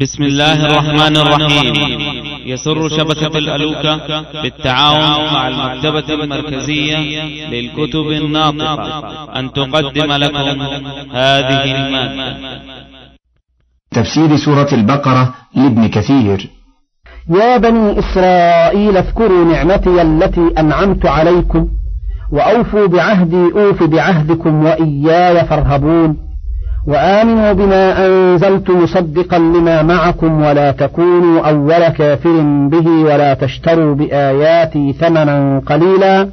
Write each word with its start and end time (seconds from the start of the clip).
بسم 0.00 0.22
الله 0.22 0.66
الرحمن 0.66 1.16
الرحيم. 1.16 1.74
يسر 2.46 2.88
شبكة 2.88 3.38
الألوكة 3.38 4.24
بالتعاون 4.42 5.32
مع 5.34 5.48
المكتبة 5.48 6.14
المركزية 6.14 6.98
للكتب 7.48 8.06
الناطقة. 8.10 9.38
أن 9.38 9.52
تقدم 9.52 10.12
لكم 10.12 10.62
هذه 11.12 11.64
المادة. 11.64 12.36
تفسير 13.90 14.36
سورة 14.36 14.68
البقرة 14.72 15.34
لابن 15.54 15.88
كثير. 15.88 16.50
يا 17.30 17.56
بني 17.56 17.98
إسرائيل 17.98 18.96
اذكروا 18.96 19.44
نعمتي 19.44 20.02
التي 20.02 20.50
أنعمت 20.58 21.06
عليكم 21.06 21.68
وأوفوا 22.32 22.86
بعهدي 22.86 23.44
أوف 23.56 23.82
بعهدكم 23.82 24.64
وإياي 24.64 25.44
فارهبون. 25.44 26.25
وآمنوا 26.86 27.52
بما 27.52 28.06
أنزلت 28.06 28.70
مصدقا 28.70 29.38
لما 29.38 29.82
معكم 29.82 30.42
ولا 30.42 30.70
تكونوا 30.72 31.48
أول 31.48 31.88
كافر 31.88 32.40
به 32.68 32.88
ولا 32.88 33.34
تشتروا 33.34 33.94
بآياتي 33.94 34.92
ثمنا 34.92 35.62
قليلا 35.66 36.28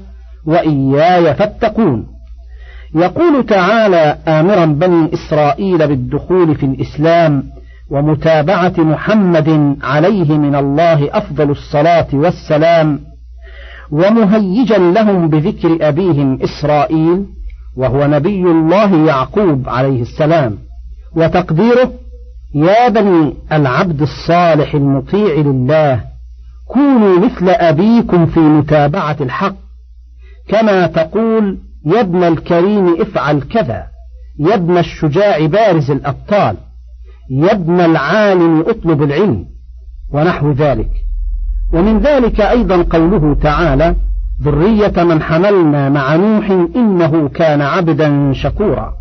وإياي 0.45 1.33
فاتقون. 1.33 2.07
يقول 2.95 3.45
تعالى 3.45 4.17
آمرا 4.27 4.65
بني 4.65 5.09
إسرائيل 5.13 5.87
بالدخول 5.87 6.55
في 6.55 6.65
الإسلام 6.65 7.43
ومتابعة 7.89 8.73
محمد 8.77 9.77
عليه 9.83 10.37
من 10.37 10.55
الله 10.55 11.17
أفضل 11.17 11.49
الصلاة 11.51 12.07
والسلام 12.13 12.99
ومهيجا 13.91 14.77
لهم 14.77 15.27
بذكر 15.27 15.77
أبيهم 15.81 16.39
إسرائيل 16.43 17.25
وهو 17.75 18.05
نبي 18.05 18.41
الله 18.41 19.07
يعقوب 19.07 19.69
عليه 19.69 20.01
السلام 20.01 20.57
وتقديره 21.15 21.93
يا 22.55 22.89
بني 22.89 23.33
العبد 23.51 24.01
الصالح 24.01 24.73
المطيع 24.75 25.35
لله 25.35 26.03
كونوا 26.67 27.19
مثل 27.19 27.49
أبيكم 27.49 28.25
في 28.25 28.39
متابعة 28.39 29.17
الحق 29.21 29.55
كما 30.47 30.87
تقول 30.87 31.59
يا 31.85 31.99
ابن 32.01 32.23
الكريم 32.23 33.01
افعل 33.01 33.41
كذا 33.41 33.83
يا 34.39 34.53
ابن 34.53 34.77
الشجاع 34.77 35.45
بارز 35.45 35.91
الأبطال 35.91 36.57
يا 37.29 37.51
ابن 37.51 37.79
العالم 37.79 38.59
اطلب 38.59 39.03
العلم 39.03 39.45
ونحو 40.13 40.51
ذلك. 40.51 40.89
ومن 41.73 41.99
ذلك 41.99 42.41
أيضا 42.41 42.83
قوله 42.83 43.35
تعالى 43.41 43.95
ذرية 44.43 45.03
من 45.03 45.21
حملنا 45.21 45.89
مع 45.89 46.15
نوح 46.15 46.49
إنه 46.75 47.29
كان 47.29 47.61
عبدا 47.61 48.33
شكورا. 48.33 48.93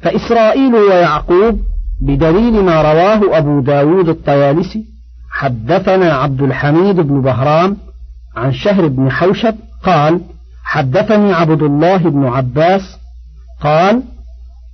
فإسرائيل 0.00 0.74
ويعقوب 0.74 1.60
بدليل 2.00 2.64
ما 2.64 2.82
رواه 2.82 3.38
أبو 3.38 3.60
داود 3.60 4.08
الطيالسي 4.08 4.84
حدثنا 5.30 6.12
عبد 6.12 6.42
الحميد 6.42 7.00
بن 7.00 7.20
بهرام 7.20 7.76
عن 8.36 8.52
شهر 8.52 8.88
بن 8.88 9.10
حوشب 9.10 9.54
قال 9.82 10.20
حدثني 10.64 11.32
عبد 11.32 11.62
الله 11.62 11.96
بن 11.96 12.24
عباس 12.24 12.98
قال 13.60 14.02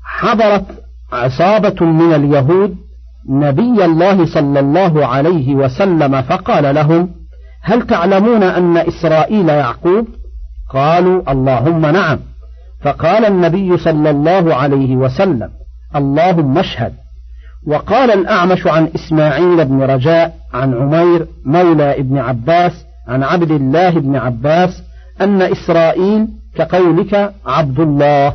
حضرت 0.05 0.65
عصابة 1.13 1.87
من 1.87 2.13
اليهود 2.13 2.77
نبي 3.29 3.85
الله 3.85 4.27
صلى 4.27 4.61
الله 4.61 5.07
عليه 5.07 5.55
وسلم 5.55 6.23
فقال 6.23 6.75
لهم 6.75 7.09
هل 7.63 7.87
تعلمون 7.87 8.43
أن 8.43 8.77
إسرائيل 8.77 9.49
يعقوب؟ 9.49 10.09
قالوا 10.71 11.33
اللهم 11.33 11.87
نعم. 11.87 12.19
فقال 12.83 13.25
النبي 13.25 13.79
صلى 13.79 14.11
الله 14.11 14.55
عليه 14.55 14.97
وسلم 14.97 15.51
اللهم 15.97 16.59
اشهد. 16.59 16.93
وقال 17.67 18.11
الأعمش 18.11 18.67
عن 18.67 18.89
إسماعيل 18.95 19.65
بن 19.65 19.83
رجاء 19.83 20.35
عن 20.55 20.75
عمير 20.75 21.27
مولى 21.45 22.01
ابن 22.01 22.19
عباس 22.19 22.85
عن 23.09 23.23
عبد 23.23 23.51
الله 23.51 23.91
بن 23.91 24.17
عباس 24.17 24.83
أن 25.21 25.43
إسرائيل 25.43 26.29
كقولك 26.57 27.33
عبد 27.47 27.81
الله. 27.81 28.35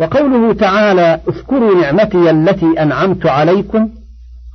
وقوله 0.00 0.52
تعالى 0.52 1.20
اذكروا 1.28 1.82
نعمتي 1.82 2.30
التي 2.30 2.82
أنعمت 2.82 3.26
عليكم 3.26 3.88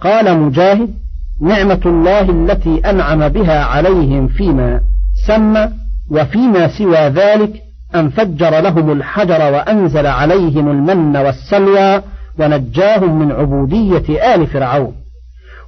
قال 0.02 0.40
مجاهد 0.40 0.94
نعمة 1.42 1.82
الله 1.86 2.30
التي 2.30 2.78
أنعم 2.78 3.30
بها 3.30 3.64
عليهم 3.64 4.28
فيما 4.28 4.82
سمى 5.28 5.70
وفيما 6.12 6.68
سوى 6.68 6.98
ذلك 6.98 7.54
أن 7.96 8.10
فجر 8.10 8.60
لهم 8.60 8.92
الحجر 8.92 9.54
وأنزل 9.54 10.08
عليهم 10.08 10.72
المن 10.72 11.18
والسلوى 11.18 12.02
ونجاهم 12.40 13.20
من 13.20 13.32
عبودية 13.32 14.36
آل 14.36 14.48
فرعون. 14.48 14.94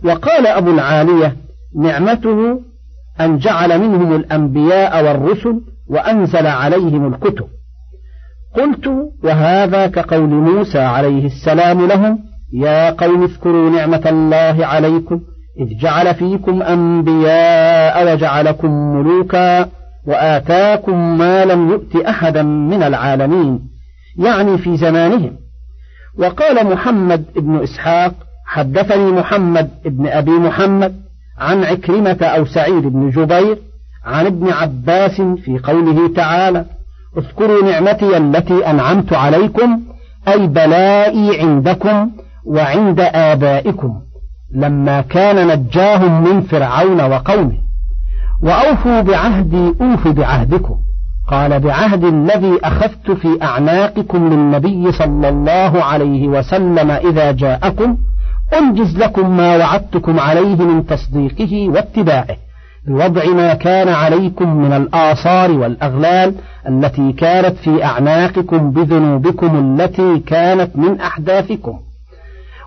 وقال 0.04 0.48
أبو 0.48 0.72
العالية 0.72 1.36
نعمته 1.76 2.62
أن 3.22 3.38
جعل 3.38 3.80
منهم 3.80 4.16
الأنبياء 4.16 5.06
والرسل 5.06 5.62
وأنزل 5.90 6.48
عليهم 6.48 7.14
الكتب. 7.14 7.46
قلت 8.56 8.92
وهذا 9.24 9.88
كقول 9.88 10.30
موسى 10.30 10.80
عليه 10.80 11.26
السلام 11.26 11.88
لهم 11.88 12.20
يا 12.54 12.90
قوم 12.90 13.24
اذكروا 13.24 13.70
نعمة 13.70 14.02
الله 14.06 14.66
عليكم 14.66 15.22
إذ 15.60 15.78
جعل 15.78 16.16
فيكم 16.16 16.62
أنبياء 16.62 18.14
وجعلكم 18.14 18.72
ملوكا 18.72 19.70
وآتاكم 20.08 21.18
ما 21.18 21.46
لم 21.46 21.70
يؤت 21.70 21.96
أحدا 21.96 22.44
من 22.44 22.84
العالمين 22.84 23.60
يعني 24.18 24.58
في 24.58 24.78
زمانهم. 24.78 25.36
وقال 26.18 26.68
محمد 26.68 27.26
بن 27.36 27.64
إسحاق 27.64 28.14
حدثني 28.46 29.12
محمد 29.12 29.70
بن 29.86 30.08
أبي 30.08 30.32
محمد 30.32 30.96
عن 31.38 31.64
عكرمة 31.64 32.18
أو 32.22 32.46
سعيد 32.46 32.84
بن 32.84 33.10
جبير 33.10 33.58
عن 34.06 34.26
ابن 34.26 34.50
عباس 34.50 35.22
في 35.22 35.60
قوله 35.64 36.14
تعالى 36.14 36.66
اذكروا 37.18 37.64
نعمتي 37.64 38.18
التي 38.18 38.70
أنعمت 38.70 39.14
عليكم 39.14 39.82
أي 40.28 40.48
بلائي 40.48 41.42
عندكم 41.42 42.12
وعند 42.46 43.00
آبائكم. 43.00 44.02
لما 44.54 45.02
كان 45.02 45.48
نجاهم 45.48 46.24
من 46.24 46.42
فرعون 46.42 47.02
وقومه 47.02 47.58
وأوفوا 48.44 49.02
بعهدي 49.02 49.74
أوف 49.82 50.08
بعهدكم. 50.08 50.76
قال 51.28 51.60
بعهد 51.60 52.04
الذي 52.04 52.60
أخذت 52.64 53.12
في 53.12 53.44
أعناقكم 53.44 54.28
للنبي 54.28 54.92
صلى 54.92 55.30
الله 55.30 55.84
عليه 55.84 56.28
وسلم 56.28 56.92
إذا 56.92 57.32
جاءكم 57.32 57.98
أنجز 58.54 58.98
لكم 58.98 59.38
ما 59.38 59.58
وعدتكم 59.58 60.20
عليه 60.20 60.56
من 60.56 60.86
تصديقه 60.86 61.70
واتباعه 61.70 62.38
بوضع 62.88 63.26
ما 63.26 63.54
كان 63.54 63.90
عليكم 63.90 64.56
من 64.56 64.74
الآثار 64.74 65.52
والأغلال 65.52 66.36
التي 66.68 67.14
كانت 67.14 67.58
في 67.58 67.86
أعناقكم 67.86 68.72
بذنوبكم 68.72 69.80
التي 69.80 70.20
كانت 70.20 70.76
من 70.76 71.02
أحداثكم. 71.02 71.80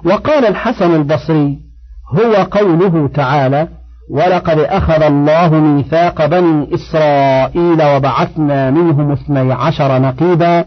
وقال 0.05 0.47
الحسن 0.47 0.95
البصري 0.95 1.67
هو 2.12 2.34
قوله 2.50 3.08
تعالى 3.14 3.69
ولقد 4.10 4.58
أخذ 4.58 5.02
الله 5.02 5.54
ميثاق 5.54 6.26
بني 6.26 6.74
إسرائيل 6.74 7.82
وبعثنا 7.96 8.70
منهم 8.70 9.12
اثني 9.12 9.52
عشر 9.52 9.98
نقيبا 9.98 10.64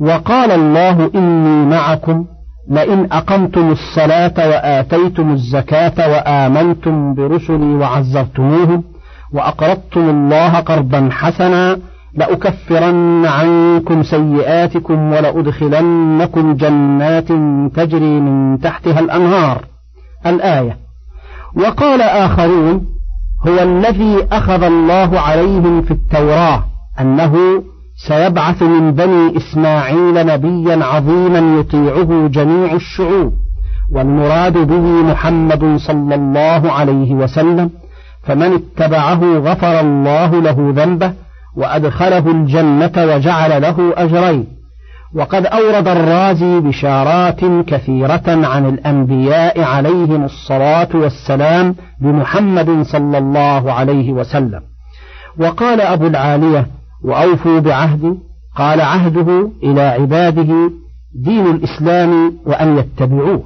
وقال 0.00 0.50
الله 0.50 1.10
إني 1.14 1.66
معكم 1.66 2.24
لئن 2.70 3.08
أقمتم 3.12 3.70
الصلاة 3.70 4.34
وآتيتم 4.38 5.30
الزكاة 5.32 6.10
وآمنتم 6.10 7.14
برسلي 7.14 7.74
وعزرتموهم 7.74 8.84
وأقرضتم 9.32 10.10
الله 10.10 10.60
قرضا 10.60 11.08
حسنا 11.12 11.78
لأكفرن 12.14 13.26
عنكم 13.26 14.02
سيئاتكم 14.02 15.12
ولأدخلنكم 15.12 16.54
جنات 16.54 17.28
تجري 17.76 18.20
من 18.20 18.60
تحتها 18.60 19.00
الأنهار. 19.00 19.71
الآية. 20.26 20.76
وقال 21.56 22.02
آخرون 22.02 22.86
هو 23.46 23.62
الذي 23.62 24.26
أخذ 24.32 24.62
الله 24.62 25.20
عليهم 25.20 25.82
في 25.82 25.90
التوراة 25.90 26.64
أنه 27.00 27.62
سيبعث 28.08 28.62
من 28.62 28.92
بني 28.92 29.36
إسماعيل 29.36 30.26
نبيا 30.26 30.84
عظيما 30.84 31.60
يطيعه 31.60 32.28
جميع 32.28 32.72
الشعوب 32.72 33.32
والمراد 33.92 34.58
به 34.58 35.02
محمد 35.12 35.76
صلى 35.76 36.14
الله 36.14 36.72
عليه 36.72 37.14
وسلم 37.14 37.70
فمن 38.22 38.52
اتبعه 38.52 39.38
غفر 39.38 39.80
الله 39.80 40.40
له 40.40 40.72
ذنبه 40.76 41.12
وأدخله 41.56 42.30
الجنة 42.30 42.92
وجعل 42.96 43.62
له 43.62 43.92
أجرين. 43.96 44.46
وقد 45.14 45.46
أورد 45.46 45.88
الرازي 45.88 46.60
بشارات 46.60 47.40
كثيرة 47.44 48.22
عن 48.26 48.66
الأنبياء 48.68 49.60
عليهم 49.60 50.24
الصلاة 50.24 50.88
والسلام 50.94 51.74
بمحمد 52.00 52.82
صلى 52.82 53.18
الله 53.18 53.72
عليه 53.72 54.12
وسلم. 54.12 54.60
وقال 55.38 55.80
أبو 55.80 56.06
العالية 56.06 56.66
وأوفوا 57.04 57.60
بعهدي 57.60 58.14
قال 58.56 58.80
عهده 58.80 59.50
إلى 59.62 59.80
عباده 59.80 60.70
دين 61.14 61.46
الإسلام 61.46 62.32
وأن 62.46 62.78
يتبعوه. 62.78 63.42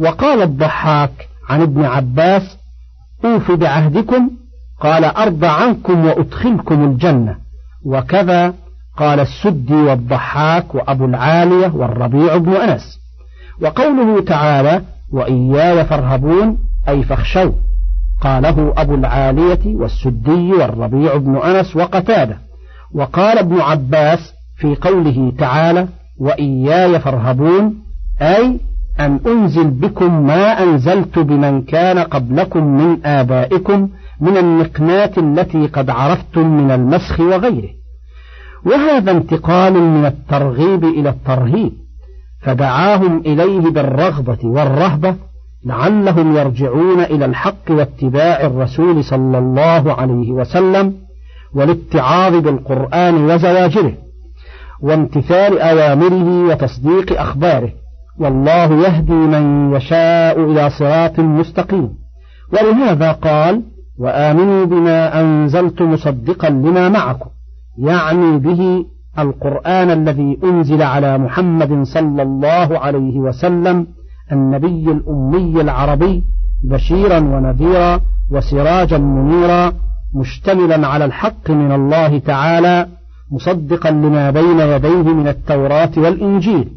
وقال 0.00 0.42
الضحاك 0.42 1.28
عن 1.48 1.62
ابن 1.62 1.84
عباس 1.84 2.58
أوف 3.24 3.50
بعهدكم 3.50 4.30
قال 4.80 5.04
أرضى 5.04 5.46
عنكم 5.46 6.06
وأدخلكم 6.06 6.84
الجنة. 6.84 7.36
وكذا 7.84 8.54
قال 8.96 9.20
السدي 9.20 9.74
والضحاك 9.74 10.74
وأبو 10.74 11.04
العالية 11.04 11.72
والربيع 11.74 12.36
بن 12.36 12.52
أنس. 12.52 13.00
وقوله 13.62 14.20
تعالى 14.20 14.82
وإياي 15.12 15.84
فارهبون 15.84 16.58
أي 16.88 17.02
فاخشوا 17.02 17.52
قاله 18.20 18.74
أبو 18.76 18.94
العالية 18.94 19.76
والسدي 19.76 20.52
والربيع 20.52 21.16
بن 21.16 21.36
أنس 21.36 21.76
وقتادة. 21.76 22.38
وقال 22.94 23.38
ابن 23.38 23.60
عباس 23.60 24.32
في 24.56 24.76
قوله 24.76 25.32
تعالى 25.38 25.88
وإياي 26.18 27.00
فارهبون 27.00 27.74
أي 28.22 28.60
أن 29.00 29.20
أنزل 29.26 29.70
بكم 29.70 30.26
ما 30.26 30.62
أنزلت 30.62 31.18
بمن 31.18 31.62
كان 31.62 31.98
قبلكم 31.98 32.64
من 32.64 33.06
آبائكم 33.06 33.88
من 34.20 34.36
النقمات 34.36 35.18
التي 35.18 35.66
قد 35.66 35.90
عرفتم 35.90 36.46
من 36.46 36.70
المسخ 36.70 37.20
وغيره. 37.20 37.68
وهذا 38.66 39.10
انتقال 39.10 39.72
من 39.72 40.06
الترغيب 40.06 40.84
إلى 40.84 41.08
الترهيب 41.08 41.72
فدعاهم 42.42 43.18
إليه 43.18 43.60
بالرغبة 43.60 44.38
والرهبة 44.44 45.14
لعلهم 45.66 46.36
يرجعون 46.36 47.00
إلى 47.00 47.24
الحق 47.24 47.70
واتباع 47.70 48.40
الرسول 48.40 49.04
صلى 49.04 49.38
الله 49.38 49.92
عليه 49.92 50.30
وسلم 50.30 50.94
والاتعاظ 51.54 52.34
بالقرآن 52.34 53.30
وزواجره 53.30 53.92
وامتثال 54.80 55.58
أوامره 55.58 56.48
وتصديق 56.48 57.20
أخباره. 57.20 57.70
والله 58.18 58.86
يهدي 58.86 59.12
من 59.12 59.74
يشاء 59.74 60.44
إلى 60.44 60.70
صراط 60.70 61.20
مستقيم. 61.20 61.88
ولهذا 62.52 63.12
قال 63.12 63.62
وآمنوا 63.98 64.64
بما 64.64 65.20
أنزلت 65.20 65.82
مصدقا 65.82 66.50
لما 66.50 66.88
معكم. 66.88 67.30
يعني 67.78 68.38
به 68.38 68.84
القرآن 69.18 69.90
الذي 69.90 70.38
أنزل 70.44 70.82
على 70.82 71.18
محمد 71.18 71.82
صلى 71.82 72.22
الله 72.22 72.78
عليه 72.78 73.18
وسلم 73.18 73.86
النبي 74.32 74.92
الأمي 74.92 75.60
العربي 75.60 76.22
بشيرا 76.64 77.18
ونذيرا 77.18 78.00
وسراجا 78.30 78.98
منيرا 78.98 79.72
مشتملا 80.14 80.86
على 80.86 81.04
الحق 81.04 81.50
من 81.50 81.72
الله 81.72 82.18
تعالى 82.18 82.86
مصدقا 83.32 83.90
لما 83.90 84.30
بين 84.30 84.60
يديه 84.60 85.02
من 85.02 85.28
التوراة 85.28 85.90
والإنجيل. 85.96 86.68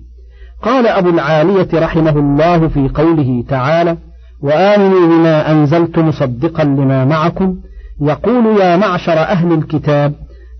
قال 0.62 0.88
أبو 0.88 1.10
العالية 1.10 1.68
رحمه 1.74 2.20
الله 2.20 2.68
في 2.68 2.90
قوله 2.90 3.44
تعالى 3.50 3.98
وآمنوا 4.42 5.08
بما 5.08 5.52
أنزلت 5.52 6.00
مصدقا 6.00 6.64
لما 6.64 7.06
معكم 7.06 7.56
يقول 8.02 8.60
يا 8.62 8.78
معشر 8.78 9.20
أهل 9.20 9.54
الكتاب 9.54 10.14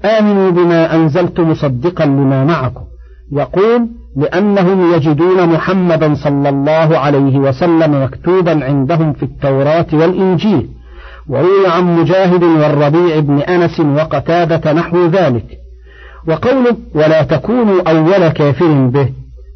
آمنوا 0.06 0.52
بما 0.52 0.96
أنزلت 0.96 1.40
مصدقا 1.40 2.06
لما 2.06 2.46
معكم. 2.46 2.82
يقول 3.32 3.88
لأنهم 4.16 4.94
يجدون 4.94 5.50
محمدا 5.50 6.14
صلى 6.14 6.50
الله 6.50 6.98
عليه 6.98 7.38
وسلم 7.38 8.04
مكتوبا 8.04 8.66
عندهم 8.66 9.14
في 9.14 9.24
التوراة 9.24 9.86
والإنجيل. 9.94 10.70
وروي 11.30 11.68
عن 11.68 12.00
مجاهد 12.00 12.44
والربيع 12.44 13.20
بن 13.20 13.40
أنس 13.40 13.80
وقتادة 13.80 14.74
نحو 14.74 15.06
ذلك. 15.06 15.46
وقوله 16.28 16.78
ولا 16.96 17.24
تكونوا 17.24 17.90
أول 17.90 18.28
كافر 18.28 18.88
به. 18.88 19.10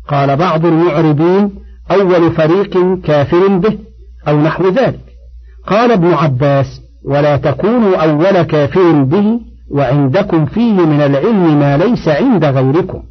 قال 0.08 0.36
بعض 0.36 0.66
المعربين 0.66 1.52
أول 1.92 2.32
فريق 2.32 3.02
كافر 3.04 3.48
به 3.48 3.78
أو 4.28 4.42
نحو 4.42 4.70
ذلك. 4.70 5.00
قال 5.68 5.92
ابن 5.92 6.14
عباس 6.14 6.82
ولا 7.06 7.38
تكونوا 7.38 7.96
أول 7.96 8.42
كافر 8.42 9.04
به. 9.04 9.51
وعندكم 9.74 10.46
فيه 10.46 10.86
من 10.86 11.02
العلم 11.02 11.60
ما 11.60 11.78
ليس 11.78 12.08
عند 12.08 12.46
غيركم. 12.46 13.04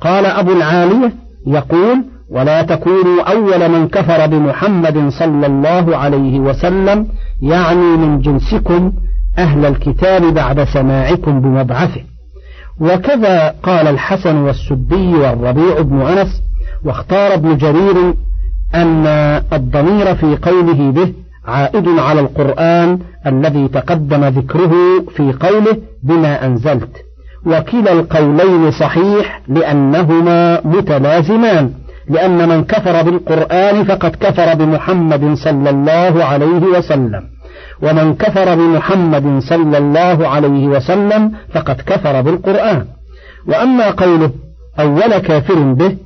قال 0.00 0.26
أبو 0.26 0.52
العالية 0.52 1.12
يقول 1.46 2.04
ولا 2.30 2.62
تكونوا 2.62 3.22
أول 3.32 3.68
من 3.68 3.88
كفر 3.88 4.26
بمحمد 4.26 5.08
صلى 5.08 5.46
الله 5.46 5.96
عليه 5.96 6.40
وسلم 6.40 7.08
يعني 7.42 7.96
من 7.96 8.20
جنسكم 8.20 8.92
أهل 9.38 9.64
الكتاب 9.64 10.34
بعد 10.34 10.64
سماعكم 10.64 11.40
بمبعثه. 11.40 12.00
وكذا 12.80 13.54
قال 13.62 13.86
الحسن 13.88 14.36
والسدي 14.36 15.14
والربيع 15.14 15.80
بن 15.80 16.00
أنس 16.00 16.42
واختار 16.84 17.34
ابن 17.34 17.56
جرير 17.56 18.14
أن 18.74 19.06
الضمير 19.52 20.14
في 20.14 20.36
قوله 20.36 20.90
به 20.90 21.12
عائد 21.46 21.88
على 21.88 22.20
القرآن 22.20 22.98
الذي 23.26 23.68
تقدم 23.68 24.24
ذكره 24.24 24.72
في 25.16 25.32
قوله 25.32 25.76
بما 26.02 26.46
أنزلت. 26.46 26.96
وكلا 27.46 27.92
القولين 27.92 28.70
صحيح 28.70 29.42
لأنهما 29.48 30.60
متلازمان 30.64 31.70
لأن 32.08 32.48
من 32.48 32.64
كفر 32.64 33.02
بالقرآن 33.02 33.84
فقد 33.84 34.16
كفر 34.20 34.54
بمحمد 34.54 35.34
صلى 35.34 35.70
الله 35.70 36.24
عليه 36.24 36.62
وسلم. 36.78 37.22
ومن 37.82 38.14
كفر 38.14 38.54
بمحمد 38.54 39.38
صلى 39.42 39.78
الله 39.78 40.28
عليه 40.28 40.66
وسلم 40.66 41.32
فقد 41.54 41.80
كفر 41.80 42.20
بالقرآن. 42.20 42.86
وأما 43.46 43.90
قوله 43.90 44.30
أول 44.80 45.18
كافر 45.18 45.72
به 45.72 45.96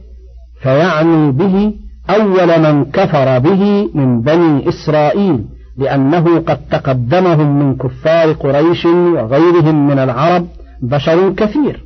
فيعني 0.62 1.32
به 1.32 1.74
أول 2.10 2.60
من 2.62 2.84
كفر 2.84 3.38
به 3.38 3.90
من 3.94 4.20
بني 4.20 4.68
إسرائيل 4.68 5.44
لأنه 5.78 6.38
قد 6.38 6.58
تقدمهم 6.70 7.58
من 7.58 7.76
كفار 7.76 8.32
قريش 8.32 8.84
وغيرهم 8.86 9.86
من 9.86 9.98
العرب 9.98 10.46
بشر 10.82 11.32
كثير. 11.32 11.84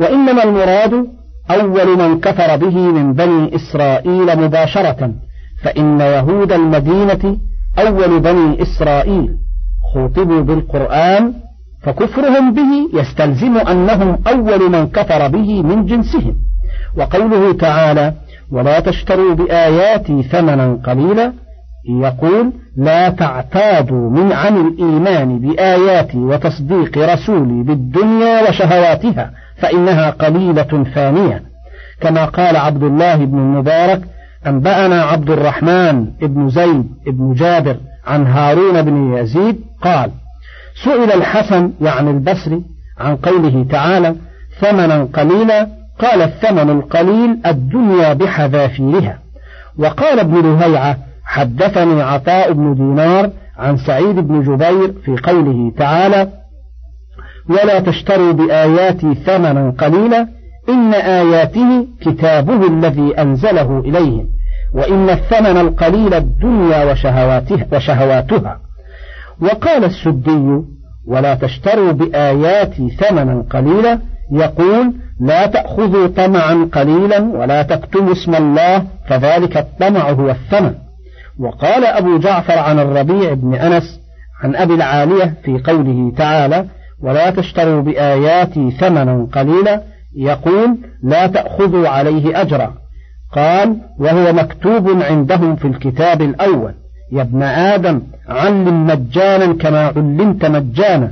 وإنما 0.00 0.44
المراد 0.44 1.06
أول 1.50 1.98
من 1.98 2.20
كفر 2.20 2.56
به 2.56 2.76
من 2.78 3.12
بني 3.12 3.54
إسرائيل 3.54 4.38
مباشرة 4.38 5.12
فإن 5.62 6.00
يهود 6.00 6.52
المدينة 6.52 7.38
أول 7.78 8.20
بني 8.20 8.62
إسرائيل 8.62 9.36
خوطبوا 9.94 10.40
بالقرآن 10.40 11.32
فكفرهم 11.82 12.54
به 12.54 13.00
يستلزم 13.00 13.56
أنهم 13.56 14.18
أول 14.26 14.70
من 14.70 14.86
كفر 14.88 15.28
به 15.28 15.62
من 15.62 15.86
جنسهم. 15.86 16.36
وقوله 16.96 17.52
تعالى 17.52 18.12
ولا 18.50 18.80
تشتروا 18.80 19.34
بآياتي 19.34 20.22
ثمنا 20.22 20.78
قليلا. 20.84 21.32
يقول 21.88 22.52
لا 22.76 23.08
تعتادوا 23.08 24.10
من 24.10 24.32
عن 24.32 24.56
الإيمان 24.56 25.38
بآياتي 25.38 26.18
وتصديق 26.18 26.98
رسولي 26.98 27.62
بالدنيا 27.62 28.48
وشهواتها 28.48 29.30
فإنها 29.56 30.10
قليلة 30.10 30.84
فانية 30.94 31.42
كما 32.00 32.24
قال 32.24 32.56
عبد 32.56 32.82
الله 32.82 33.16
بن 33.16 33.38
المبارك 33.38 34.00
أنبأنا 34.46 35.02
عبد 35.02 35.30
الرحمن 35.30 36.04
بن 36.20 36.48
زيد 36.48 36.86
بن 37.06 37.34
جابر 37.34 37.76
عن 38.06 38.26
هارون 38.26 38.82
بن 38.82 39.14
يزيد 39.14 39.60
قال 39.82 40.10
سئل 40.84 41.12
الحسن 41.12 41.72
يعني 41.80 42.10
البصري 42.10 42.62
عن 42.98 43.16
قوله 43.16 43.66
تعالى 43.70 44.14
ثمنا 44.60 45.08
قليلا 45.12 45.68
قال 45.98 46.22
الثمن 46.22 46.70
القليل 46.70 47.38
الدنيا 47.46 48.12
بحذافيرها. 48.12 49.18
وقال 49.78 50.20
ابن 50.20 50.40
لهيعة 50.40 50.96
حدثني 51.24 52.02
عطاء 52.02 52.52
بن 52.52 52.74
دينار 52.74 53.30
عن 53.58 53.76
سعيد 53.76 54.14
بن 54.14 54.42
جبير 54.42 54.92
في 55.04 55.16
قوله 55.22 55.72
تعالى 55.78 56.28
ولا 57.48 57.80
تشتروا 57.80 58.32
بآياتي 58.32 59.14
ثمنا 59.14 59.74
قليلا 59.78 60.28
إن 60.68 60.94
آياته 60.94 61.86
كتابه 62.00 62.66
الذي 62.66 63.14
أنزله 63.18 63.80
إليهم 63.80 64.28
وإن 64.74 65.10
الثمن 65.10 65.56
القليل 65.56 66.14
الدنيا 66.14 66.92
وشهواتها, 66.92 67.66
وشهواتها. 67.72 68.60
وقال 69.40 69.84
السدي 69.84 70.62
ولا 71.06 71.34
تشتروا 71.34 71.92
بآياتي 71.92 72.90
ثمنا 72.90 73.44
قليلا. 73.50 74.00
يقول 74.32 74.92
لا 75.20 75.46
تأخذوا 75.46 76.06
طمعا 76.06 76.68
قليلا 76.72 77.20
ولا 77.20 77.62
تكتموا 77.62 78.12
اسم 78.12 78.34
الله 78.34 78.84
فذلك 79.08 79.56
الطمع 79.56 80.10
هو 80.10 80.30
الثمن. 80.30 80.74
وقال 81.38 81.84
أبو 81.84 82.18
جعفر 82.18 82.58
عن 82.58 82.78
الربيع 82.78 83.32
بن 83.32 83.54
أنس 83.54 84.00
عن 84.42 84.56
أبي 84.56 84.74
العالية 84.74 85.34
في 85.44 85.58
قوله 85.58 86.12
تعالى 86.16 86.64
ولا 87.02 87.30
تشتروا 87.30 87.82
بآياتي 87.82 88.70
ثمنا 88.70 89.28
قليلا 89.32 89.82
يقول 90.16 90.78
لا 91.02 91.26
تأخذوا 91.26 91.88
عليه 91.88 92.40
أجرا 92.40 92.74
قال 93.32 93.76
وهو 93.98 94.32
مكتوب 94.32 95.02
عندهم 95.02 95.56
في 95.56 95.68
الكتاب 95.68 96.22
الأول. 96.22 96.74
يا 97.12 97.22
ابن 97.22 97.42
آدم 97.42 98.02
علم 98.28 98.86
مجانا 98.86 99.52
كما 99.54 99.86
علمت 99.86 100.44
مجانا 100.44 101.10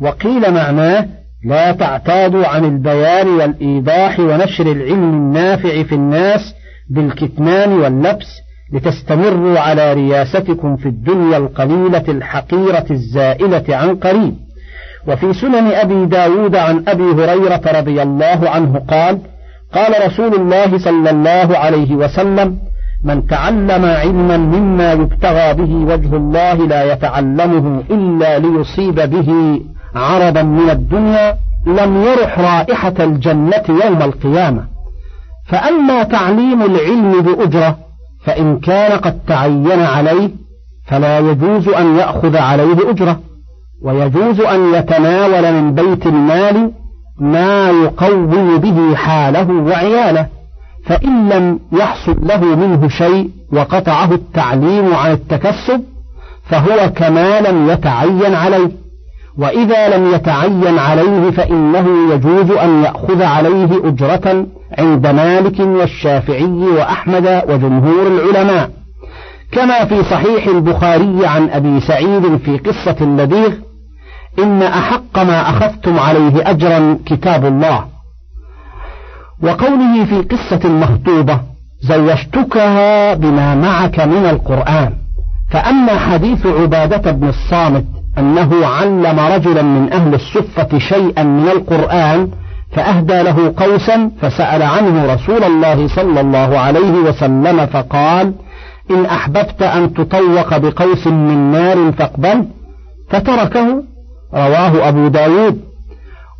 وقيل 0.00 0.54
معناه 0.54 1.06
لا 1.44 1.72
تعتادوا 1.72 2.46
عن 2.46 2.64
البيان 2.64 3.28
والإيضاح 3.28 4.20
ونشر 4.20 4.72
العلم 4.72 5.02
النافع 5.14 5.82
في 5.82 5.94
الناس 5.94 6.54
بالكتمان 6.90 7.72
واللبس 7.72 8.26
لتستمروا 8.72 9.58
على 9.58 9.92
رياستكم 9.92 10.76
في 10.76 10.86
الدنيا 10.88 11.36
القليلة 11.36 12.04
الحقيرة 12.08 12.86
الزائلة 12.90 13.64
عن 13.68 13.96
قريب. 13.96 14.34
وفي 15.08 15.32
سنن 15.32 15.66
أبي 15.72 16.06
داود 16.06 16.56
عن 16.56 16.84
أبي 16.88 17.02
هريرة 17.02 17.62
رضي 17.80 18.02
الله 18.02 18.50
عنه 18.50 18.78
قال 18.78 19.18
قال 19.74 20.06
رسول 20.06 20.34
الله 20.34 20.78
صلى 20.78 21.10
الله 21.10 21.58
عليه 21.58 21.94
وسلم 21.94 22.58
من 23.04 23.26
تعلم 23.26 23.84
علما 23.84 24.36
مما 24.36 24.92
يبتغى 24.92 25.54
به 25.54 25.94
وجه 25.94 26.16
الله 26.16 26.54
لا 26.66 26.92
يتعلمه 26.92 27.82
إلا 27.90 28.38
ليصيب 28.38 28.94
به 28.94 29.60
عرضا 29.94 30.42
من 30.42 30.70
الدنيا 30.70 31.36
لم 31.66 32.02
يرح 32.02 32.38
رائحة 32.38 32.94
الجنة 33.00 33.62
يوم 33.68 34.02
القيامة. 34.02 34.64
فأما 35.48 36.02
تعليم 36.02 36.62
العلم 36.62 37.20
بأجرة 37.20 37.76
فإن 38.24 38.60
كان 38.60 38.98
قد 38.98 39.18
تعين 39.26 39.80
عليه 39.80 40.30
فلا 40.86 41.18
يجوز 41.18 41.68
أن 41.68 41.96
يأخذ 41.96 42.36
عليه 42.36 42.90
أجرة. 42.90 43.20
ويجوز 43.82 44.40
أن 44.40 44.74
يتناول 44.74 45.52
من 45.52 45.74
بيت 45.74 46.06
المال 46.06 46.72
ما 47.20 47.70
يقوم 47.70 48.58
به 48.58 48.94
حاله 48.94 49.50
وعياله. 49.50 50.26
فإن 50.84 51.28
لم 51.28 51.60
يحصل 51.72 52.16
له 52.22 52.44
منه 52.44 52.88
شيء 52.88 53.30
وقطعه 53.52 54.12
التعليم 54.12 54.94
عن 54.94 55.12
التكسب 55.12 55.82
فهو 56.44 56.90
كما 56.96 57.40
لم 57.40 57.70
يتعين 57.70 58.34
عليه. 58.34 58.83
وإذا 59.38 59.96
لم 59.96 60.14
يتعين 60.14 60.78
عليه 60.78 61.30
فإنه 61.30 62.14
يجوز 62.14 62.50
أن 62.50 62.82
يأخذ 62.82 63.22
عليه 63.22 63.88
أجرة 63.88 64.46
عند 64.78 65.06
مالك 65.06 65.60
والشافعي 65.60 66.44
وأحمد 66.44 67.42
وجمهور 67.48 68.06
العلماء. 68.06 68.70
كما 69.52 69.84
في 69.84 70.02
صحيح 70.02 70.46
البخاري 70.46 71.26
عن 71.26 71.50
أبي 71.50 71.80
سعيد 71.80 72.36
في 72.36 72.58
قصة 72.58 72.96
اللذيذ 73.00 73.52
إن 74.38 74.62
أحق 74.62 75.18
ما 75.18 75.50
أخذتم 75.50 75.98
عليه 75.98 76.50
أجرا 76.50 76.98
كتاب 77.06 77.44
الله. 77.46 77.84
وقوله 79.42 80.04
في 80.04 80.20
قصة 80.22 80.68
مخطوبة 80.68 81.40
زوجتكها 81.80 83.14
بما 83.14 83.54
معك 83.54 84.00
من 84.00 84.26
القرآن. 84.26 84.92
فأما 85.50 85.98
حديث 85.98 86.46
عبادة 86.46 87.12
بن 87.12 87.28
الصامت 87.28 87.84
أنه 88.18 88.66
علم 88.66 89.20
رجلا 89.20 89.62
من 89.62 89.92
أهل 89.92 90.14
الصفة 90.14 90.78
شيئا 90.78 91.22
من 91.22 91.48
القرآن 91.48 92.28
فأهدى 92.72 93.22
له 93.22 93.54
قوسا 93.56 94.10
فسأل 94.20 94.62
عنه 94.62 95.14
رسول 95.14 95.44
الله 95.44 95.88
صلى 95.88 96.20
الله 96.20 96.58
عليه 96.58 96.92
وسلم 96.92 97.66
فقال 97.66 98.34
إن 98.90 99.04
أحببت 99.06 99.62
أن 99.62 99.94
تطوق 99.94 100.56
بقوس 100.56 101.06
من 101.06 101.50
نار 101.50 101.92
فاقبل 101.92 102.46
فتركه 103.10 103.82
رواه 104.34 104.88
أبو 104.88 105.08
داود. 105.08 105.60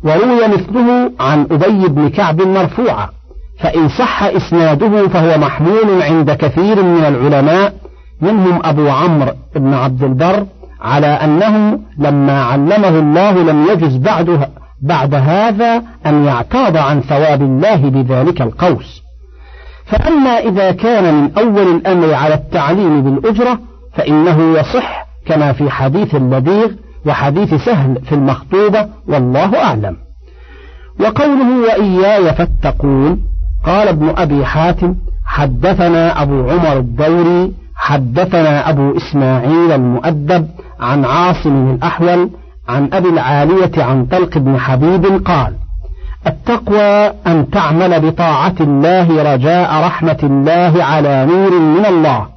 وروي 0.03 0.47
مثله 0.47 1.11
عن 1.19 1.47
أبي 1.51 1.87
بن 1.87 2.09
كعب 2.09 2.41
مرفوعا 2.41 3.09
فإن 3.59 3.89
صح 3.89 4.23
إسناده 4.23 5.07
فهو 5.07 5.37
محمول 5.37 6.01
عند 6.01 6.31
كثير 6.31 6.83
من 6.83 7.05
العلماء 7.05 7.73
منهم 8.21 8.59
أبو 8.63 8.89
عمرو 8.89 9.31
بن 9.55 9.73
عبد 9.73 10.03
البر 10.03 10.45
على 10.85 11.07
أنه 11.07 11.79
لما 11.97 12.43
علمه 12.43 12.99
الله 12.99 13.31
لم 13.31 13.67
يجز 13.71 13.97
بعد, 13.97 14.49
بعد 14.81 15.15
هذا 15.15 15.83
أن 16.05 16.25
يعتاض 16.25 16.77
عن 16.77 17.01
ثواب 17.01 17.41
الله 17.41 17.75
بذلك 17.75 18.41
القوس. 18.41 19.01
فأما 19.85 20.29
إذا 20.29 20.71
كان 20.71 21.13
من 21.13 21.31
أول 21.37 21.75
الأمر 21.75 22.13
على 22.13 22.33
التعليم 22.33 23.01
بالأجرة 23.01 23.59
فإنه 23.93 24.59
يصح 24.59 25.05
كما 25.25 25.53
في 25.53 25.69
حديث 25.69 26.15
اللذيذ 26.15 26.71
وحديث 27.05 27.53
سهل 27.53 28.01
في 28.05 28.15
المخطوبة 28.15 28.89
والله 29.07 29.63
أعلم. 29.63 29.97
وقوله 30.99 31.61
وإياي 31.67 32.33
فاتقون 32.33 33.23
قال 33.65 33.87
ابن 33.87 34.13
أبي 34.17 34.45
حاتم 34.45 34.95
حدثنا 35.25 36.21
أبو 36.21 36.49
عمر 36.49 36.77
الدوري 36.77 37.53
حدثنا 37.85 38.69
أبو 38.69 38.97
إسماعيل 38.97 39.71
المؤدب 39.71 40.47
عن 40.79 41.05
عاصم 41.05 41.69
الأحول 41.69 42.29
عن 42.69 42.89
أبي 42.93 43.09
العالية 43.09 43.83
عن 43.83 44.05
طلق 44.05 44.37
بن 44.37 44.59
حبيب 44.59 45.05
قال 45.25 45.53
التقوى 46.27 47.13
أن 47.27 47.49
تعمل 47.49 48.11
بطاعة 48.11 48.55
الله 48.61 49.33
رجاء 49.33 49.85
رحمة 49.85 50.17
الله 50.23 50.83
على 50.83 51.25
نور 51.25 51.59
من 51.59 51.85
الله 51.85 52.27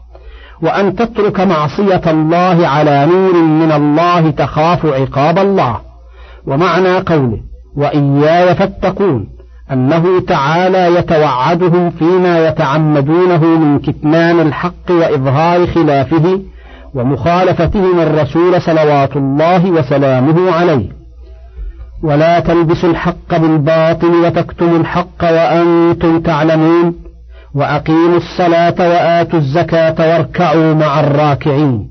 وأن 0.62 0.96
تترك 0.96 1.40
معصية 1.40 2.02
الله 2.06 2.68
على 2.68 3.06
نور 3.06 3.34
من 3.42 3.72
الله 3.72 4.30
تخاف 4.30 4.86
عقاب 4.86 5.38
الله. 5.38 5.80
ومعنى 6.46 6.98
قوله 6.98 7.40
وإياي 7.76 8.54
فاتقون. 8.54 9.37
أنه 9.72 10.20
تعالى 10.20 10.94
يتوعدهم 10.98 11.90
فيما 11.90 12.48
يتعمدونه 12.48 13.44
من 13.44 13.78
كتمان 13.78 14.40
الحق 14.40 14.90
وإظهار 14.90 15.66
خلافه 15.66 16.40
ومخالفتهم 16.94 18.00
الرسول 18.00 18.62
صلوات 18.62 19.16
الله 19.16 19.70
وسلامه 19.70 20.52
عليه. 20.52 20.88
ولا 22.02 22.40
تلبسوا 22.40 22.90
الحق 22.90 23.36
بالباطل 23.36 24.08
وتكتموا 24.24 24.78
الحق 24.78 25.22
وأنتم 25.22 26.20
تعلمون 26.20 26.94
وأقيموا 27.54 28.16
الصلاة 28.16 28.74
وآتوا 28.78 29.38
الزكاة 29.38 29.94
واركعوا 29.98 30.74
مع 30.74 31.00
الراكعين. 31.00 31.90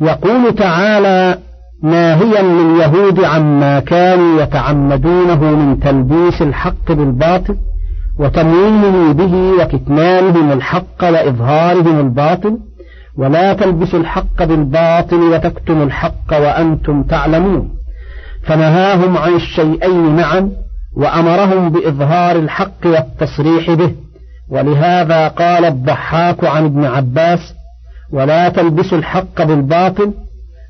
يقول 0.00 0.54
تعالى 0.54 1.38
ناهيا 1.82 2.42
لليهود 2.42 3.24
عما 3.24 3.80
كانوا 3.80 4.42
يتعمدونه 4.42 5.44
من 5.44 5.80
تلبيس 5.80 6.42
الحق 6.42 6.92
بالباطل 6.92 7.56
وتمويله 8.18 9.12
به 9.12 9.62
وكتمانهم 9.62 10.52
الحق 10.52 11.02
وإظهارهم 11.02 12.00
الباطل. 12.00 12.58
ولا 13.16 13.52
تلبسوا 13.52 13.98
الحق 13.98 14.44
بالباطل 14.44 15.16
وتكتموا 15.16 15.84
الحق 15.84 16.32
وأنتم 16.32 17.02
تعلمون. 17.02 17.70
فنهاهم 18.42 19.16
عن 19.16 19.34
الشيئين 19.34 20.16
معا 20.16 20.50
وأمرهم 20.96 21.70
بإظهار 21.70 22.36
الحق 22.36 22.86
والتصريح 22.86 23.70
به. 23.70 23.94
ولهذا 24.50 25.28
قال 25.28 25.64
الضحاك 25.64 26.44
عن 26.44 26.64
ابن 26.64 26.84
عباس 26.84 27.54
ولا 28.12 28.48
تلبسوا 28.48 28.98
الحق 28.98 29.42
بالباطل 29.42 30.12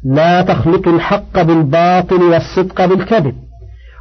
لا 0.04 0.42
تخلطوا 0.42 0.92
الحق 0.92 1.42
بالباطل 1.42 2.22
والصدق 2.22 2.84
بالكذب. 2.84 3.34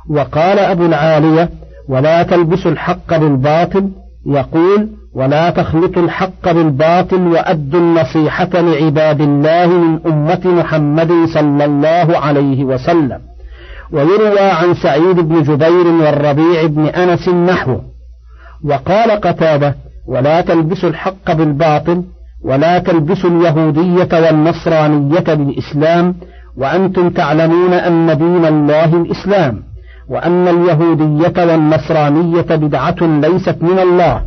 وقال 0.10 0.60
أبو 0.60 0.86
العالية 0.86 1.50
ولا 1.90 2.24
تلبسوا 2.24 2.72
الحق 2.72 3.18
بالباطل 3.18 3.90
يقول 4.26 4.90
ولا 5.14 5.50
تخلطوا 5.50 6.04
الحق 6.04 6.52
بالباطل 6.52 7.28
وأدوا 7.28 7.80
النصيحة 7.80 8.50
لعباد 8.54 9.22
الله 9.22 9.68
من 9.68 10.00
أمة 10.06 10.42
محمد 10.46 11.12
صلى 11.34 11.66
الله 11.66 12.18
عليه 12.18 12.64
وسلم. 12.64 13.20
ويروى 13.92 14.40
عن 14.40 14.74
سعيد 14.74 15.20
بن 15.20 15.44
جبير 15.44 15.88
والربيع 15.88 16.66
بن 16.66 16.86
أنس 16.86 17.30
نحوه. 17.30 17.82
وقال 18.64 19.12
قتادة 19.12 19.76
ولا 20.08 20.42
تلبسوا 20.42 20.90
الحق 20.90 21.32
بالباطل 21.32 22.04
ولا 22.44 22.80
تلبسوا 22.80 23.30
اليهودية 23.30 24.10
والنصرانية 24.14 25.20
بالإسلام 25.20 26.16
وأنتم 26.58 27.10
تعلمون 27.10 27.74
أن 27.74 28.18
دين 28.18 28.46
الله 28.46 29.02
الإسلام 29.02 29.64
وأن 30.10 30.48
اليهودية 30.48 31.46
والنصرانية 31.46 32.42
بدعة 32.42 32.96
ليست 33.02 33.58
من 33.62 33.80
الله 33.80 34.22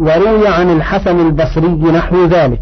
وروي 0.00 0.48
عن 0.48 0.76
الحسن 0.76 1.26
البصري 1.26 1.68
نحو 1.68 2.24
ذلك 2.24 2.60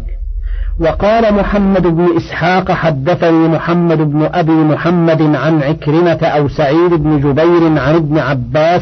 وقال 0.79 1.33
محمد 1.33 1.87
بن 1.87 2.07
إسحاق 2.17 2.71
حدثني 2.71 3.47
محمد 3.47 3.97
بن 3.97 4.29
أبي 4.33 4.51
محمد 4.51 5.21
عن 5.21 5.63
عكرمة 5.63 6.19
أو 6.23 6.47
سعيد 6.47 6.93
بن 6.93 7.19
جبير 7.19 7.79
عن 7.79 7.95
ابن 7.95 8.17
عباس 8.17 8.81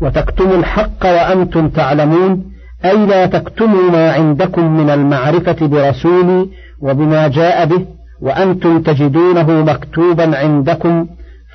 وتكتموا 0.00 0.56
الحق 0.56 1.04
وأنتم 1.04 1.68
تعلمون 1.68 2.51
أي 2.84 3.06
لا 3.06 3.26
تكتموا 3.26 3.90
ما 3.90 4.12
عندكم 4.12 4.76
من 4.76 4.90
المعرفة 4.90 5.66
برسولي 5.66 6.48
وبما 6.80 7.28
جاء 7.28 7.66
به 7.66 7.86
وأنتم 8.20 8.82
تجدونه 8.82 9.50
مكتوبا 9.50 10.38
عندكم 10.38 11.06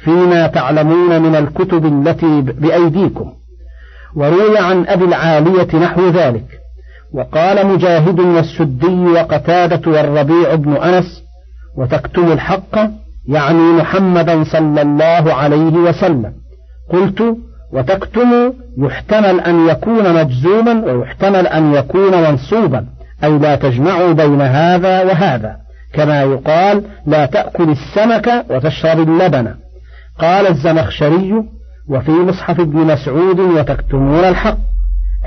فيما 0.03 0.47
تعلمون 0.47 1.21
من 1.21 1.35
الكتب 1.35 1.85
التي 1.85 2.41
بأيديكم. 2.41 3.33
وروي 4.15 4.57
عن 4.57 4.87
أبي 4.87 5.05
العالية 5.05 5.75
نحو 5.75 6.09
ذلك 6.09 6.45
وقال 7.13 7.67
مجاهد 7.67 8.19
والسدي 8.19 9.05
وقتادة 9.05 9.91
والربيع 9.91 10.55
بن 10.55 10.73
أنس 10.73 11.23
وتكتم 11.77 12.31
الحق 12.31 12.75
يعني 13.27 13.71
محمدا 13.73 14.43
صلى 14.43 14.81
الله 14.81 15.33
عليه 15.33 15.73
وسلم. 15.73 16.33
قلت 16.89 17.37
وتكتم 17.73 18.53
يحتمل 18.77 19.39
أن 19.39 19.67
يكون 19.67 20.13
مجزوما 20.13 20.93
ويحتمل 20.93 21.47
أن 21.47 21.73
يكون 21.73 22.11
منصوبا. 22.11 22.85
أي 23.23 23.37
لا 23.37 23.55
تجمعوا 23.55 24.13
بين 24.13 24.41
هذا 24.41 25.03
وهذا. 25.03 25.55
كما 25.93 26.21
يقال 26.21 26.83
لا 27.05 27.25
تأكل 27.25 27.69
السمك 27.69 28.45
وتشرب 28.49 29.09
اللبن. 29.09 29.53
قال 30.19 30.47
الزمخشري 30.47 31.43
وفي 31.89 32.11
مصحف 32.11 32.59
ابن 32.59 32.79
مسعود 32.79 33.39
وتكتمون 33.39 34.23
الحق. 34.23 34.57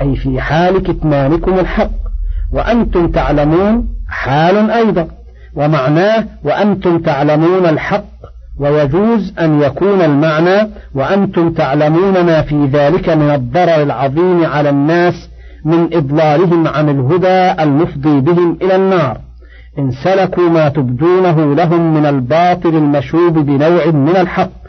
أي 0.01 0.15
في 0.15 0.41
حال 0.41 0.83
كتمانكم 0.83 1.59
الحق. 1.59 1.91
وأنتم 2.53 3.11
تعلمون 3.11 3.87
حال 4.09 4.71
أيضا. 4.71 5.07
ومعناه 5.55 6.25
وأنتم 6.43 6.99
تعلمون 6.99 7.65
الحق 7.65 8.10
ويجوز 8.61 9.33
أن 9.39 9.61
يكون 9.61 10.01
المعنى 10.01 10.69
وأنتم 10.95 11.51
تعلمون 11.51 12.25
ما 12.25 12.41
في 12.41 12.65
ذلك 12.65 13.09
من 13.09 13.29
الضرر 13.29 13.83
العظيم 13.83 14.45
على 14.45 14.69
الناس 14.69 15.29
من 15.65 15.93
إضلالهم 15.93 16.67
عن 16.67 16.89
الهدى 16.89 17.63
المفضي 17.63 18.19
بهم 18.19 18.57
إلى 18.61 18.75
النار. 18.75 19.17
إن 19.79 19.91
سلكوا 20.03 20.49
ما 20.49 20.69
تبدونه 20.69 21.55
لهم 21.55 21.93
من 21.93 22.05
الباطل 22.05 22.69
المشوب 22.69 23.33
بنوع 23.33 23.85
من 23.85 24.15
الحق 24.15 24.61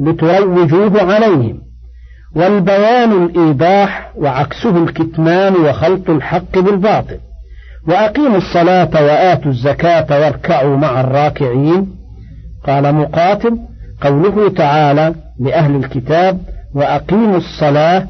لتروجوه 0.00 1.14
عليهم. 1.14 1.58
والبيان 2.36 3.12
الإيضاح 3.24 4.10
وعكسه 4.16 4.76
الكتمان 4.84 5.54
وخلط 5.54 6.10
الحق 6.10 6.58
بالباطل. 6.58 7.18
وأقيموا 7.88 8.38
الصلاة 8.38 8.90
وآتوا 8.94 9.50
الزكاة 9.50 10.06
واركعوا 10.10 10.76
مع 10.76 11.00
الراكعين. 11.00 11.97
قال 12.68 12.94
مقاتل 12.94 13.58
قوله 14.00 14.48
تعالى 14.48 15.14
لأهل 15.40 15.76
الكتاب 15.76 16.40
وأقيموا 16.74 17.36
الصلاة 17.36 18.06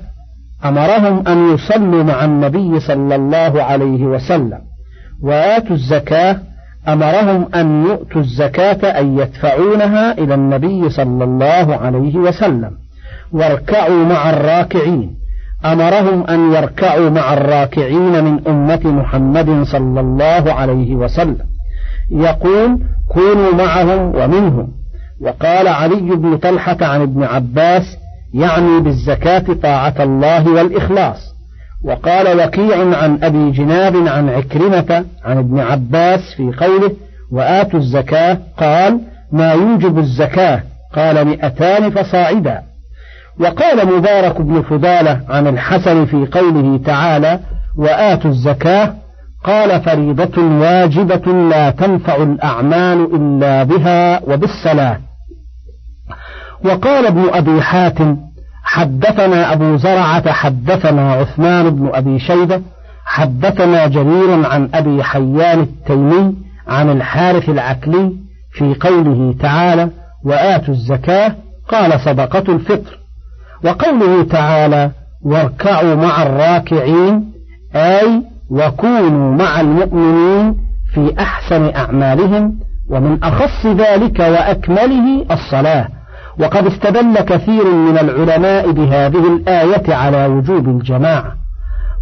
أمرهم 0.65 1.29
أن 1.29 1.55
يصلوا 1.55 2.03
مع 2.03 2.25
النبي 2.25 2.81
صلى 2.81 3.15
الله 3.15 3.62
عليه 3.62 4.05
وسلم 4.05 4.59
وآتوا 5.23 5.77
الزكاة 5.77 6.37
أمرهم 6.88 7.49
أن 7.55 7.85
يؤتوا 7.87 8.21
الزكاة 8.21 9.00
أن 9.00 9.19
يدفعونها 9.19 10.12
إلى 10.12 10.35
النبي 10.35 10.91
صلى 10.91 11.25
الله 11.25 11.77
عليه 11.77 12.17
وسلم 12.17 12.71
واركعوا 13.33 14.05
مع 14.05 14.31
الراكعين 14.31 15.15
أمرهم 15.65 16.27
أن 16.27 16.53
يركعوا 16.53 17.11
مع 17.11 17.33
الراكعين 17.33 18.25
من 18.25 18.49
أمة 18.49 18.81
محمد 18.85 19.62
صلى 19.62 20.00
الله 20.00 20.53
عليه 20.53 20.95
وسلم 20.95 21.58
يقول 22.11 22.79
كونوا 23.09 23.55
معهم 23.55 24.15
ومنهم. 24.15 24.69
وقال 25.21 25.69
علي 25.69 26.17
بن 26.17 26.37
طلحة 26.37 26.77
عن 26.81 27.03
ابن 27.03 27.23
عباس 27.23 27.97
يعني 28.35 28.81
بالزكاة 28.81 29.45
طاعة 29.62 29.95
الله 30.00 30.49
والإخلاص. 30.53 31.35
وقال 31.85 32.41
وكيع 32.41 32.97
عن 32.97 33.19
أبي 33.23 33.50
جناب 33.50 33.97
عن 33.97 34.29
عكرمة 34.29 35.05
عن 35.25 35.38
ابن 35.38 35.61
عباس 35.61 36.21
في 36.37 36.53
قوله 36.61 36.93
وآتوا 37.33 37.79
الزكاة 37.79 38.38
قال 38.59 39.00
ما 39.33 39.53
يوجب 39.53 39.99
الزكاة 39.99 40.62
قال 40.95 41.25
مئتان 41.25 41.91
فصاعدا. 41.91 42.62
وقال 43.41 43.97
مبارك 43.97 44.41
بن 44.41 44.62
فضالة 44.62 45.21
عن 45.29 45.47
الحسن 45.47 46.05
في 46.05 46.27
قوله 46.33 46.81
تعالى 46.85 47.41
وآتوا 47.77 48.31
الزكاة 48.31 48.95
قال 49.45 49.80
فريضة 49.80 50.42
واجبة 50.42 51.33
لا 51.33 51.71
تنفع 51.71 52.16
الأعمال 52.16 53.14
إلا 53.14 53.62
بها 53.62 54.21
وبالصلاة. 54.25 55.00
وقال 56.64 57.07
ابن 57.07 57.28
أبي 57.33 57.62
حاتم 57.62 58.16
حدثنا 58.64 59.52
أبو 59.52 59.76
زرعة 59.76 60.33
حدثنا 60.33 61.12
عثمان 61.12 61.71
بن 61.71 61.90
أبي 61.95 62.18
شيبة 62.18 62.62
حدثنا 63.04 63.87
جرير 63.87 64.47
عن 64.47 64.68
أبي 64.75 65.02
حيان 65.02 65.61
التيمي 65.61 66.35
عن 66.68 66.90
الحارث 66.90 67.49
العكلي 67.49 68.12
في 68.52 68.75
قوله 68.80 69.35
تعالى 69.40 69.90
وآتوا 70.25 70.75
الزكاة 70.75 71.34
قال 71.69 72.00
صدقة 72.00 72.52
الفطر. 72.54 72.99
وقوله 73.65 74.25
تعالى 74.25 74.91
واركعوا 75.23 75.95
مع 75.95 76.23
الراكعين 76.23 77.32
أي 77.75 78.23
وكونوا 78.50 79.37
مع 79.37 79.61
المؤمنين 79.61 80.56
في 80.95 81.15
أحسن 81.19 81.75
أعمالهم 81.75 82.58
ومن 82.91 83.23
أخص 83.23 83.67
ذلك 83.67 84.19
وأكمله 84.21 85.26
الصلاة. 85.30 85.89
وقد 86.41 86.67
استدل 86.67 87.21
كثير 87.21 87.65
من 87.65 87.99
العلماء 87.99 88.71
بهذه 88.71 89.37
الآية 89.37 89.95
على 89.95 90.26
وجوب 90.26 90.69
الجماعة 90.69 91.34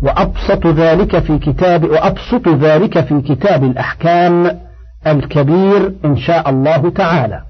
وأبسط 0.02 0.66
ذلك 0.66 1.18
في 1.18 1.38
كتاب 1.38 1.84
وأبسط 1.84 2.48
ذلك 2.48 3.00
في 3.00 3.20
كتاب 3.20 3.64
الأحكام 3.64 4.50
الكبير 5.06 5.92
إن 6.04 6.16
شاء 6.16 6.50
الله 6.50 6.90
تعالى. 6.90 7.40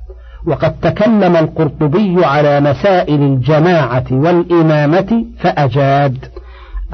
وقد 0.46 0.72
تكلم 0.80 1.36
القرطبي 1.36 2.24
على 2.24 2.60
مسائل 2.60 3.22
الجماعة 3.22 4.04
والإمامة 4.10 5.24
فأجاد. 5.38 6.18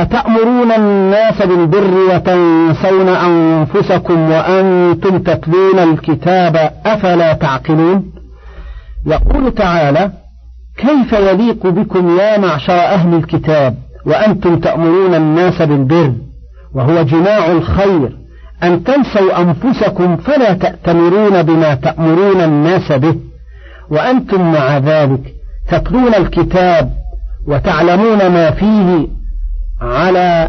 أتأمرون 0.01 0.73
الناس 0.73 1.43
بالبر 1.43 2.15
وتنسون 2.15 3.09
أنفسكم 3.09 4.31
وأنتم 4.31 5.19
تتلون 5.19 5.79
الكتاب 5.79 6.73
أفلا 6.87 7.33
تعقلون؟ 7.33 8.13
يقول 9.07 9.55
تعالى 9.55 10.11
كيف 10.77 11.13
يليق 11.13 11.67
بكم 11.67 12.19
يا 12.19 12.39
معشر 12.39 12.73
أهل 12.73 13.15
الكتاب 13.15 13.75
وأنتم 14.07 14.59
تأمرون 14.61 15.15
الناس 15.15 15.63
بالبر؟ 15.63 16.13
وهو 16.75 17.03
جماع 17.03 17.53
الخير. 17.53 18.19
أن 18.63 18.85
تنسوا 18.85 19.41
أنفسكم 19.41 20.17
فلا 20.17 20.53
تأتمرون 20.53 21.43
بما 21.43 21.75
تأمرون 21.75 22.41
الناس 22.41 22.93
به. 22.93 23.17
وأنتم 23.91 24.53
مع 24.53 24.79
ذلك 24.79 25.35
تتلون 25.69 26.15
الكتاب 26.15 26.93
وتعلمون 27.47 28.27
ما 28.27 28.51
فيه 28.51 29.22
على 29.83 30.49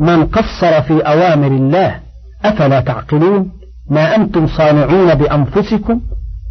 من 0.00 0.26
قصر 0.26 0.82
في 0.82 1.00
أوامر 1.00 1.46
الله. 1.46 1.94
أفلا 2.44 2.80
تعقلون؟ 2.80 3.50
ما 3.90 4.16
أنتم 4.16 4.46
صانعون 4.46 5.14
بأنفسكم 5.14 6.00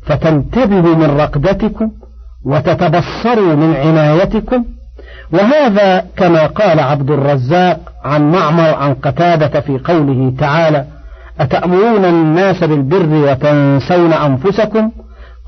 فتنتبهوا 0.06 0.96
من 0.96 1.18
رقدتكم 1.20 1.92
وتتبصروا 2.46 3.56
من 3.56 3.76
عنايتكم. 3.76 4.66
وهذا 5.34 6.06
كما 6.18 6.46
قال 6.46 6.80
عبد 6.80 7.12
الرزاق 7.12 7.80
عن 8.04 8.32
معمر 8.32 8.76
عن 8.76 8.94
قتادة 8.94 9.60
في 9.62 9.78
قوله 9.78 10.34
تعالى 10.40 10.86
أتأمرون 11.40 12.06
الناس 12.06 12.64
بالبر 12.64 13.32
وتنسون 13.32 14.14
أنفسكم؟ 14.14 14.92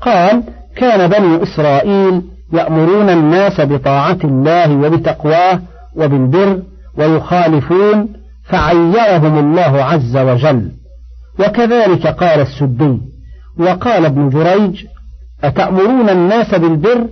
قال 0.00 0.42
كان 0.76 1.10
بني 1.10 1.42
إسرائيل 1.42 2.22
يأمرون 2.52 3.10
الناس 3.10 3.60
بطاعة 3.60 4.18
الله 4.24 4.76
وبتقواه 4.76 5.60
وبالبر 5.96 6.62
ويخالفون 6.98 8.08
فعيرهم 8.44 9.38
الله 9.38 9.84
عز 9.84 10.16
وجل. 10.16 10.70
وكذلك 11.38 12.06
قال 12.06 12.40
السدي 12.40 12.98
وقال 13.58 14.04
ابن 14.04 14.28
جريج 14.28 14.84
أتأمرون 15.44 16.08
الناس 16.10 16.54
بالبر؟ 16.54 17.06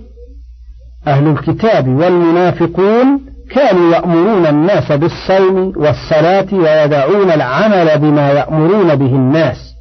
أهل 1.07 1.27
الكتاب 1.27 1.87
والمنافقون 1.87 3.19
كانوا 3.51 3.93
يأمرون 3.93 4.45
الناس 4.45 4.91
بالصوم 4.91 5.73
والصلاة 5.75 6.47
ويدعون 6.53 7.31
العمل 7.31 7.99
بما 7.99 8.31
يأمرون 8.31 8.95
به 8.95 9.15
الناس 9.15 9.73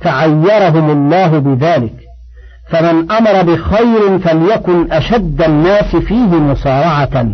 فعيرهم 0.00 0.90
الله 0.90 1.38
بذلك. 1.38 1.94
فمن 2.68 3.10
أمر 3.12 3.42
بخير 3.42 4.18
فليكن 4.18 4.92
أشد 4.92 5.42
الناس 5.42 5.96
فيه 5.96 6.34
مصارعة. 6.34 7.26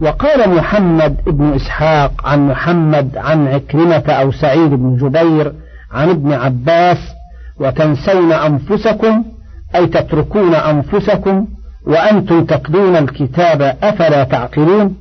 وقال 0.00 0.50
محمد 0.50 1.16
بن 1.26 1.52
إسحاق 1.54 2.12
عن 2.24 2.48
محمد 2.48 3.16
عن 3.16 3.48
عكرمة 3.48 4.04
أو 4.08 4.32
سعيد 4.32 4.70
بن 4.70 4.96
جبير 4.96 5.52
عن 5.92 6.10
ابن 6.10 6.32
عباس 6.32 6.98
وتنسون 7.60 8.32
أنفسكم 8.32 9.24
أي 9.74 9.86
تتركون 9.86 10.54
أنفسكم 10.54 11.46
وأنتم 11.86 12.44
تقدون 12.44 12.96
الكتاب 12.96 13.76
أفلا 13.82 14.24
تعقلون 14.24 14.96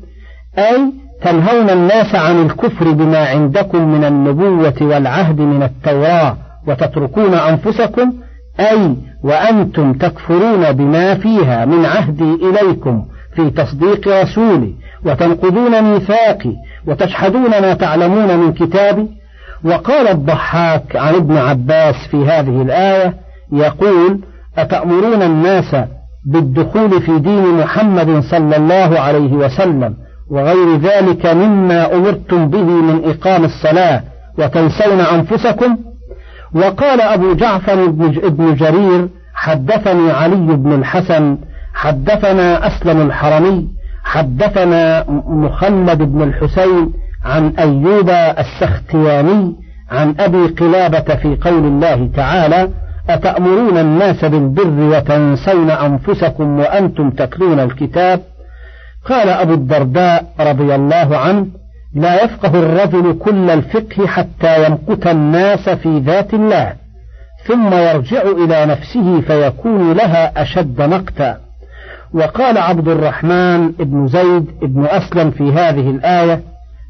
أي 0.58 0.93
تنهون 1.21 1.69
الناس 1.69 2.15
عن 2.15 2.45
الكفر 2.45 2.91
بما 2.91 3.27
عندكم 3.27 3.88
من 3.88 4.03
النبوة 4.03 4.75
والعهد 4.81 5.39
من 5.39 5.63
التوراة 5.63 6.38
وتتركون 6.67 7.34
أنفسكم 7.34 8.13
أي 8.60 8.95
وأنتم 9.23 9.93
تكفرون 9.93 10.71
بما 10.71 11.15
فيها 11.15 11.65
من 11.65 11.86
عهدي 11.86 12.34
إليكم 12.34 13.05
في 13.36 13.49
تصديق 13.49 14.08
رسولي 14.21 14.73
وتنقضون 15.05 15.81
ميثاقي 15.81 16.53
وتشهدون 16.87 17.49
ما 17.49 17.73
تعلمون 17.73 18.37
من 18.37 18.53
كتابي. 18.53 19.07
وقال 19.65 20.07
الضحاك 20.07 20.95
عن 20.95 21.15
ابن 21.15 21.37
عباس 21.37 21.95
في 22.11 22.17
هذه 22.17 22.61
الآية 22.61 23.13
يقول 23.51 24.19
أتأمرون 24.57 25.21
الناس 25.21 25.75
بالدخول 26.25 27.01
في 27.01 27.19
دين 27.19 27.57
محمد 27.57 28.19
صلى 28.19 28.57
الله 28.57 28.99
عليه 28.99 29.33
وسلم 29.33 29.95
وغير 30.29 30.75
ذلك 30.77 31.25
مما 31.25 31.95
أمرتم 31.95 32.47
به 32.47 32.63
من 32.63 33.01
إقام 33.09 33.45
الصلاة 33.45 34.01
وتنسون 34.37 34.99
أنفسكم؟ 34.99 35.77
وقال 36.55 37.01
أبو 37.01 37.33
جعفر 37.33 37.85
بن 38.29 38.55
جرير 38.55 39.07
حدثني 39.33 40.11
علي 40.11 40.35
بن 40.35 40.73
الحسن 40.73 41.37
حدثنا 41.73 42.67
أسلم 42.67 43.01
الحرمي 43.01 43.67
حدثنا 44.05 45.05
مخلد 45.27 45.97
بن 45.97 46.21
الحسين 46.21 46.93
عن 47.25 47.53
أيوب 47.59 48.09
السختياني 48.09 49.55
عن 49.91 50.15
أبي 50.19 50.47
قلابة 50.47 51.15
في 51.15 51.37
قول 51.41 51.65
الله 51.65 52.09
تعالى 52.15 52.69
أتأمرون 53.09 53.77
الناس 53.77 54.25
بالبر 54.25 54.97
وتنسون 54.97 55.69
أنفسكم 55.69 56.59
وأنتم 56.59 57.09
تتلون 57.09 57.59
الكتاب؟ 57.59 58.21
قال 59.05 59.29
أبو 59.29 59.53
الدرداء 59.53 60.25
رضي 60.39 60.75
الله 60.75 61.17
عنه 61.17 61.47
لا 61.95 62.23
يفقه 62.23 62.59
الرجل 62.59 63.17
كل 63.19 63.49
الفقه 63.49 64.07
حتى 64.07 64.65
يمقت 64.65 65.07
الناس 65.07 65.69
في 65.69 65.99
ذات 65.99 66.33
الله 66.33 66.73
ثم 67.45 67.73
يرجع 67.73 68.21
إلى 68.21 68.65
نفسه 68.65 69.21
فيكون 69.21 69.93
لها 69.93 70.41
أشد 70.41 70.81
مقتا 70.81 71.44
وقال 72.13 72.57
عبد 72.57 72.87
الرحمن 72.87 73.71
بن 73.71 74.07
زيد 74.07 74.45
بن 74.61 74.85
أسلم 74.85 75.31
في 75.31 75.51
هذه 75.51 75.89
الآية 75.89 76.41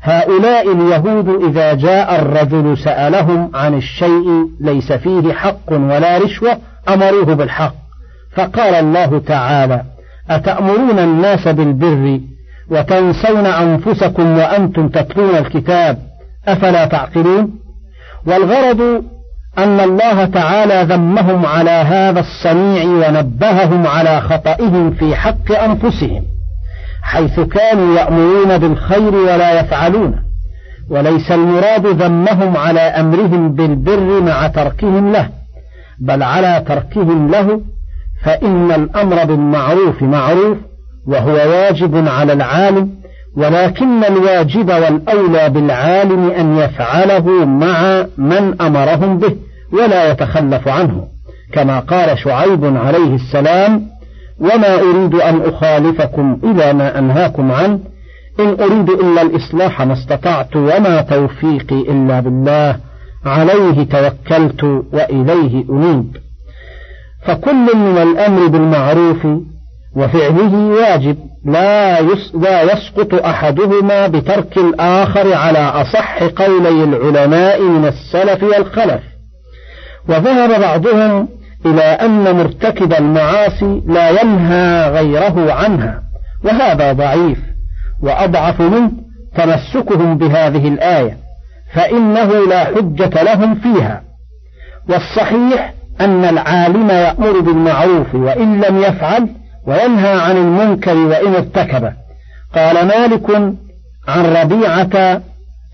هؤلاء 0.01 0.71
اليهود 0.71 1.43
إذا 1.43 1.73
جاء 1.73 2.21
الرجل 2.21 2.77
سألهم 2.77 3.51
عن 3.53 3.73
الشيء 3.73 4.49
ليس 4.61 4.91
فيه 4.91 5.33
حق 5.33 5.71
ولا 5.71 6.17
رشوة 6.17 6.57
أمروه 6.89 7.33
بالحق. 7.33 7.73
فقال 8.35 8.75
الله 8.75 9.19
تعالى 9.19 9.81
أتأمرون 10.29 10.99
الناس 10.99 11.47
بالبر 11.47 12.19
وتنسون 12.71 13.45
أنفسكم 13.45 14.37
وأنتم 14.37 14.89
تتلون 14.89 15.35
الكتاب 15.35 15.97
أفلا 16.47 16.85
تعقلون؟ 16.85 17.51
والغرض 18.27 19.03
أن 19.57 19.79
الله 19.79 20.25
تعالى 20.25 20.93
ذمهم 20.93 21.45
على 21.45 21.69
هذا 21.69 22.19
الصنيع 22.19 22.83
ونبههم 22.83 23.87
على 23.87 24.21
خطئهم 24.21 24.91
في 24.91 25.15
حق 25.15 25.51
أنفسهم 25.51 26.23
حيث 27.03 27.39
كانوا 27.39 27.95
يأمرون 27.95 28.57
بالخير 28.57 29.15
ولا 29.15 29.59
يفعلون 29.59 30.23
وليس 30.89 31.31
المراد 31.31 31.85
ذمهم 31.87 32.57
على 32.57 32.79
أمرهم 32.79 33.55
بالبر 33.55 34.21
مع 34.21 34.47
تركهم 34.47 35.11
له 35.11 35.29
بل 35.99 36.23
على 36.23 36.63
تركهم 36.67 37.31
له 37.31 37.61
فإن 38.23 38.71
الأمر 38.71 39.25
بالمعروف 39.25 40.03
معروف 40.03 40.57
وهو 41.07 41.33
واجب 41.33 42.07
على 42.07 42.33
العالم 42.33 42.89
ولكن 43.37 44.03
الواجب 44.03 44.67
والأولى 44.67 45.49
بالعالم 45.49 46.31
أن 46.31 46.57
يفعله 46.57 47.45
مع 47.45 48.05
من 48.17 48.61
أمرهم 48.61 49.17
به 49.17 49.35
ولا 49.73 50.11
يتخلف 50.11 50.67
عنه 50.67 51.07
كما 51.53 51.79
قال 51.79 52.19
شعيب 52.19 52.77
عليه 52.77 53.15
السلام 53.15 53.87
وما 54.39 54.79
أريد 54.79 55.15
أن 55.15 55.41
أخالفكم 55.41 56.39
إلى 56.43 56.73
ما 56.73 56.99
أنهاكم 56.99 57.51
عنه 57.51 57.79
إن 58.39 58.47
أريد 58.59 58.89
إلا 58.89 59.21
الإصلاح 59.21 59.81
ما 59.81 59.93
استطعت 59.93 60.55
وما 60.55 61.01
توفيقي 61.01 61.79
إلا 61.79 62.19
بالله 62.19 62.77
عليه 63.25 63.83
توكلت 63.83 64.63
وإليه 64.93 65.65
أنيب. 65.69 66.17
فكل 67.25 67.77
من 67.77 67.97
الأمر 67.97 68.47
بالمعروف 68.47 69.27
وفعله 69.95 70.55
واجب 70.55 71.17
لا 71.45 72.01
لا 72.33 72.61
يسقط 72.61 73.13
أحدهما 73.13 74.07
بترك 74.07 74.57
الآخر 74.57 75.33
على 75.33 75.59
أصح 75.59 76.23
قولي 76.23 76.83
العلماء 76.83 77.61
من 77.61 77.85
السلف 77.85 78.43
والخلف. 78.43 79.01
وذهب 80.09 80.61
بعضهم 80.61 81.27
إلى 81.65 81.81
أن 81.81 82.35
مرتكب 82.35 82.93
المعاصي 82.93 83.81
لا 83.87 84.09
ينهى 84.09 84.89
غيره 84.89 85.53
عنها 85.53 86.01
وهذا 86.43 86.93
ضعيف 86.93 87.37
وأضعف 88.01 88.61
منه 88.61 88.91
تمسكهم 89.35 90.17
بهذه 90.17 90.67
الآية 90.67 91.17
فإنه 91.73 92.47
لا 92.47 92.63
حجة 92.63 93.23
لهم 93.23 93.55
فيها. 93.55 94.01
والصحيح 94.89 95.73
أن 96.01 96.25
العالم 96.25 96.89
يأمر 96.89 97.39
بالمعروف 97.39 98.15
وإن 98.15 98.61
لم 98.61 98.77
يفعل 98.77 99.29
وينهى 99.67 100.19
عن 100.19 100.37
المنكر 100.37 100.95
وإن 100.95 101.35
ارتكبه 101.35 101.93
قال 102.55 102.87
مالك 102.87 103.31
عن 104.07 104.25
ربيعة 104.25 105.21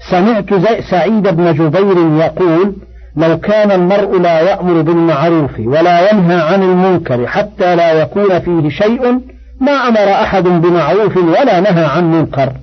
سمعت 0.10 0.54
سعيد 0.90 1.24
بن 1.24 1.54
جبير 1.54 2.26
يقول 2.26 2.76
لو 3.16 3.40
كان 3.40 3.72
المرء 3.72 4.20
لا 4.20 4.40
يأمر 4.40 4.82
بالمعروف 4.82 5.60
ولا 5.60 6.12
ينهى 6.12 6.42
عن 6.42 6.64
المنكر 6.64 7.28
حتى 7.28 7.76
لا 7.76 7.92
يكون 7.92 8.40
فيه 8.40 8.70
شيء 8.70 9.20
ما 9.62 9.72
أمر 9.72 10.12
أحد 10.12 10.44
بمعروف 10.44 11.18
ولا 11.18 11.60
نهى 11.60 11.86
عن 11.86 12.12
منكر. 12.12 12.54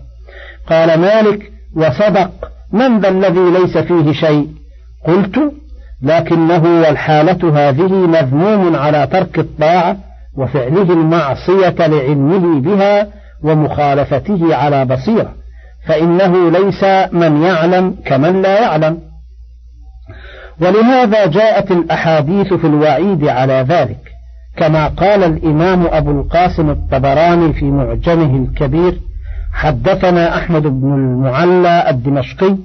قال 0.71 1.01
مالك 1.01 1.53
وصدق 1.77 2.31
من 2.73 3.01
ذا 3.01 3.09
الذي 3.09 3.51
ليس 3.51 3.79
فيه 3.79 4.13
شيء. 4.13 4.49
قلت 5.07 5.53
لكنه 6.03 6.81
والحالة 6.81 7.69
هذه 7.69 7.93
مذموم 7.93 8.77
على 8.77 9.09
ترك 9.13 9.39
الطاعة 9.39 9.97
وفعله 10.37 10.93
المعصية 10.93 11.75
لعلمه 11.79 12.61
بها 12.61 13.07
ومخالفته 13.43 14.57
على 14.57 14.85
بصيرة 14.85 15.35
فإنه 15.87 16.51
ليس 16.51 16.85
من 17.13 17.43
يعلم 17.43 17.97
كمن 18.05 18.43
لا 18.43 18.61
يعلم. 18.61 18.99
ولهذا 20.61 21.27
جاءت 21.27 21.71
الأحاديث 21.71 22.53
في 22.55 22.67
الوعيد 22.67 23.25
على 23.25 23.67
ذلك 23.69 23.99
كما 24.57 24.89
قال 24.89 25.25
الإمام 25.25 25.87
أبو 25.87 26.11
القاسم 26.11 26.71
الطبراني 26.71 27.53
في 27.53 27.65
معجمه 27.65 28.37
الكبير 28.37 29.01
حدثنا 29.53 30.37
أحمد 30.37 30.63
بن 30.63 30.95
المعلى 30.95 31.91
الدمشقي 31.91 32.57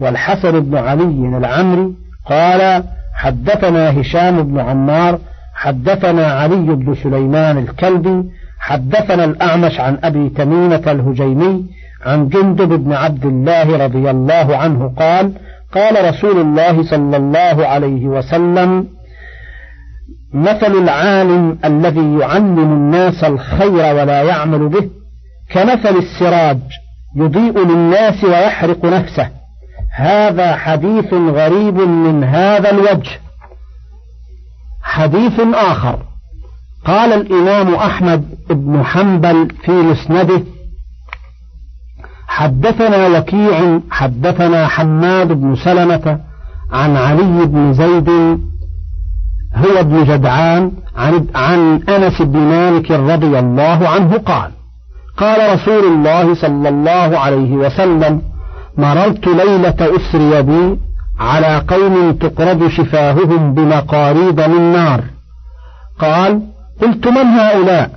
والحسن 0.00 0.60
بن 0.60 0.76
علي 0.76 1.38
العمري 1.38 1.94
قال 2.26 2.84
حدثنا 3.14 4.00
هشام 4.00 4.42
بن 4.42 4.60
عمار 4.60 5.18
حدثنا 5.56 6.26
علي 6.26 6.74
بن 6.74 6.94
سليمان 6.94 7.58
الكلبي 7.58 8.24
حدثنا 8.58 9.24
الأعمش 9.24 9.80
عن 9.80 9.98
أبي 10.04 10.28
تميمة 10.28 10.82
الهجيمي 10.86 11.66
عن 12.06 12.28
جندب 12.28 12.68
بن 12.68 12.92
عبد 12.92 13.26
الله 13.26 13.84
رضي 13.84 14.10
الله 14.10 14.56
عنه 14.56 14.94
قال 14.98 15.32
قال 15.74 16.08
رسول 16.08 16.40
الله 16.40 16.82
صلى 16.82 17.16
الله 17.16 17.66
عليه 17.66 18.06
وسلم 18.06 18.86
مثل 20.34 20.72
العالم 20.82 21.58
الذي 21.64 22.18
يعلم 22.20 22.58
الناس 22.58 23.24
الخير 23.24 23.94
ولا 23.94 24.22
يعمل 24.22 24.68
به 24.68 24.90
كمثل 25.50 25.96
السراج 25.96 26.58
يضيء 27.16 27.66
للناس 27.66 28.24
ويحرق 28.24 28.84
نفسه. 28.84 29.28
هذا 29.94 30.56
حديث 30.56 31.12
غريب 31.12 31.74
من 31.74 32.24
هذا 32.24 32.70
الوجه. 32.70 33.25
حديث 34.86 35.40
آخر. 35.54 35.98
قال 36.86 37.12
الإمام 37.12 37.74
أحمد 37.74 38.24
بن 38.50 38.84
حنبل 38.84 39.48
في 39.64 39.72
مسنده 39.72 40.42
حدثنا 42.28 43.18
وكيع 43.18 43.80
حدثنا 43.90 44.66
حماد 44.66 45.32
بن 45.32 45.56
سلمة 45.56 46.20
عن 46.72 46.96
علي 46.96 47.46
بن 47.46 47.72
زيد 47.72 48.08
هو 49.54 49.80
ابن 49.80 50.04
جدعان 50.04 50.72
عن, 50.96 51.26
عن 51.34 51.82
أنس 51.88 52.22
بن 52.22 52.38
مالك 52.38 52.90
رضي 52.90 53.38
الله 53.38 53.88
عنه 53.88 54.18
قال 54.18 54.50
قال 55.16 55.54
رسول 55.54 55.84
الله 55.84 56.34
صلى 56.34 56.68
الله 56.68 57.18
عليه 57.18 57.52
وسلم 57.52 58.22
مررت 58.78 59.26
ليلة 59.26 59.96
أسري 59.96 60.42
بي 60.42 60.78
على 61.20 61.62
قوم 61.68 62.12
تقرض 62.12 62.68
شفاههم 62.68 63.54
بمقاريض 63.54 64.40
من 64.40 64.72
نار. 64.72 65.04
قال 65.98 66.40
قلت 66.82 67.08
من 67.08 67.26
هؤلاء؟ 67.26 67.90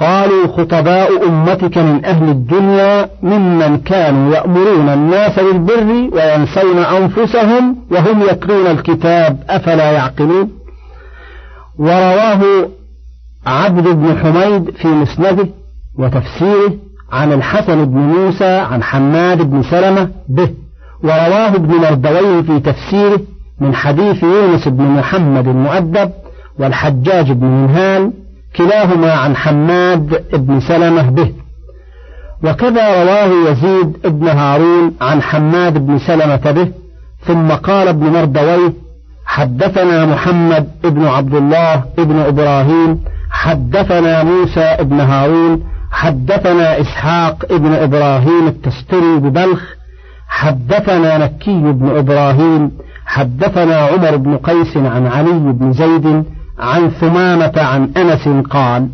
قالوا 0.00 0.46
خطباء 0.46 1.28
أمتك 1.28 1.78
من 1.78 2.04
أهل 2.04 2.28
الدنيا 2.28 3.08
ممن 3.22 3.78
كانوا 3.78 4.34
يأمرون 4.34 4.88
الناس 4.88 5.38
بالبر 5.38 6.16
وينسون 6.16 6.78
أنفسهم 6.78 7.76
وهم 7.90 8.22
يتلون 8.22 8.66
الكتاب 8.66 9.38
أفلا 9.50 9.92
يعقلون؟ 9.92 10.50
ورواه 11.78 12.68
عبد 13.46 13.88
بن 13.88 14.18
حميد 14.18 14.70
في 14.70 14.88
مسنده 14.88 15.48
وتفسيره 15.98 16.72
عن 17.12 17.32
الحسن 17.32 17.84
بن 17.84 17.98
موسى 17.98 18.58
عن 18.58 18.82
حماد 18.82 19.42
بن 19.42 19.62
سلمة 19.62 20.10
به. 20.28 20.50
ورواه 21.02 21.54
ابن 21.54 21.74
مردويه 21.74 22.42
في 22.42 22.60
تفسيره 22.60 23.20
من 23.60 23.74
حديث 23.74 24.22
يونس 24.22 24.68
بن 24.68 24.84
محمد 24.84 25.48
المؤدب 25.48 26.10
والحجاج 26.58 27.32
بن 27.32 27.46
منهال 27.46 28.12
كلاهما 28.56 29.12
عن 29.12 29.36
حماد 29.36 30.24
بن 30.32 30.60
سلمة 30.60 31.10
به. 31.10 31.32
وكذا 32.44 33.02
رواه 33.02 33.50
يزيد 33.50 33.96
بن 34.04 34.28
هارون 34.28 34.94
عن 35.00 35.22
حماد 35.22 35.86
بن 35.86 35.98
سلمة 35.98 36.50
به. 36.50 36.68
ثم 37.26 37.48
قال 37.48 37.88
ابن 37.88 38.06
مردويه 38.06 38.72
حدثنا 39.26 40.06
محمد 40.06 40.68
بن 40.84 41.06
عبد 41.06 41.34
الله 41.34 41.84
بن 41.98 42.18
إبراهيم 42.18 43.00
حدثنا 43.30 44.22
موسى 44.22 44.76
بن 44.80 45.00
هارون 45.00 45.62
حدثنا 45.90 46.80
إسحاق 46.80 47.54
بن 47.56 47.72
إبراهيم 47.72 48.46
التستري 48.46 49.16
ببلخ 49.16 49.77
حدثنا 50.28 51.18
نكي 51.18 51.60
بن 51.72 51.96
إبراهيم 51.96 52.70
حدثنا 53.06 53.76
عمر 53.76 54.16
بن 54.16 54.36
قيس 54.36 54.76
عن 54.76 55.06
علي 55.06 55.52
بن 55.52 55.72
زيد 55.72 56.24
عن 56.58 56.90
ثمامة 56.90 57.52
عن 57.56 57.90
أنس 57.96 58.28
قال 58.50 58.88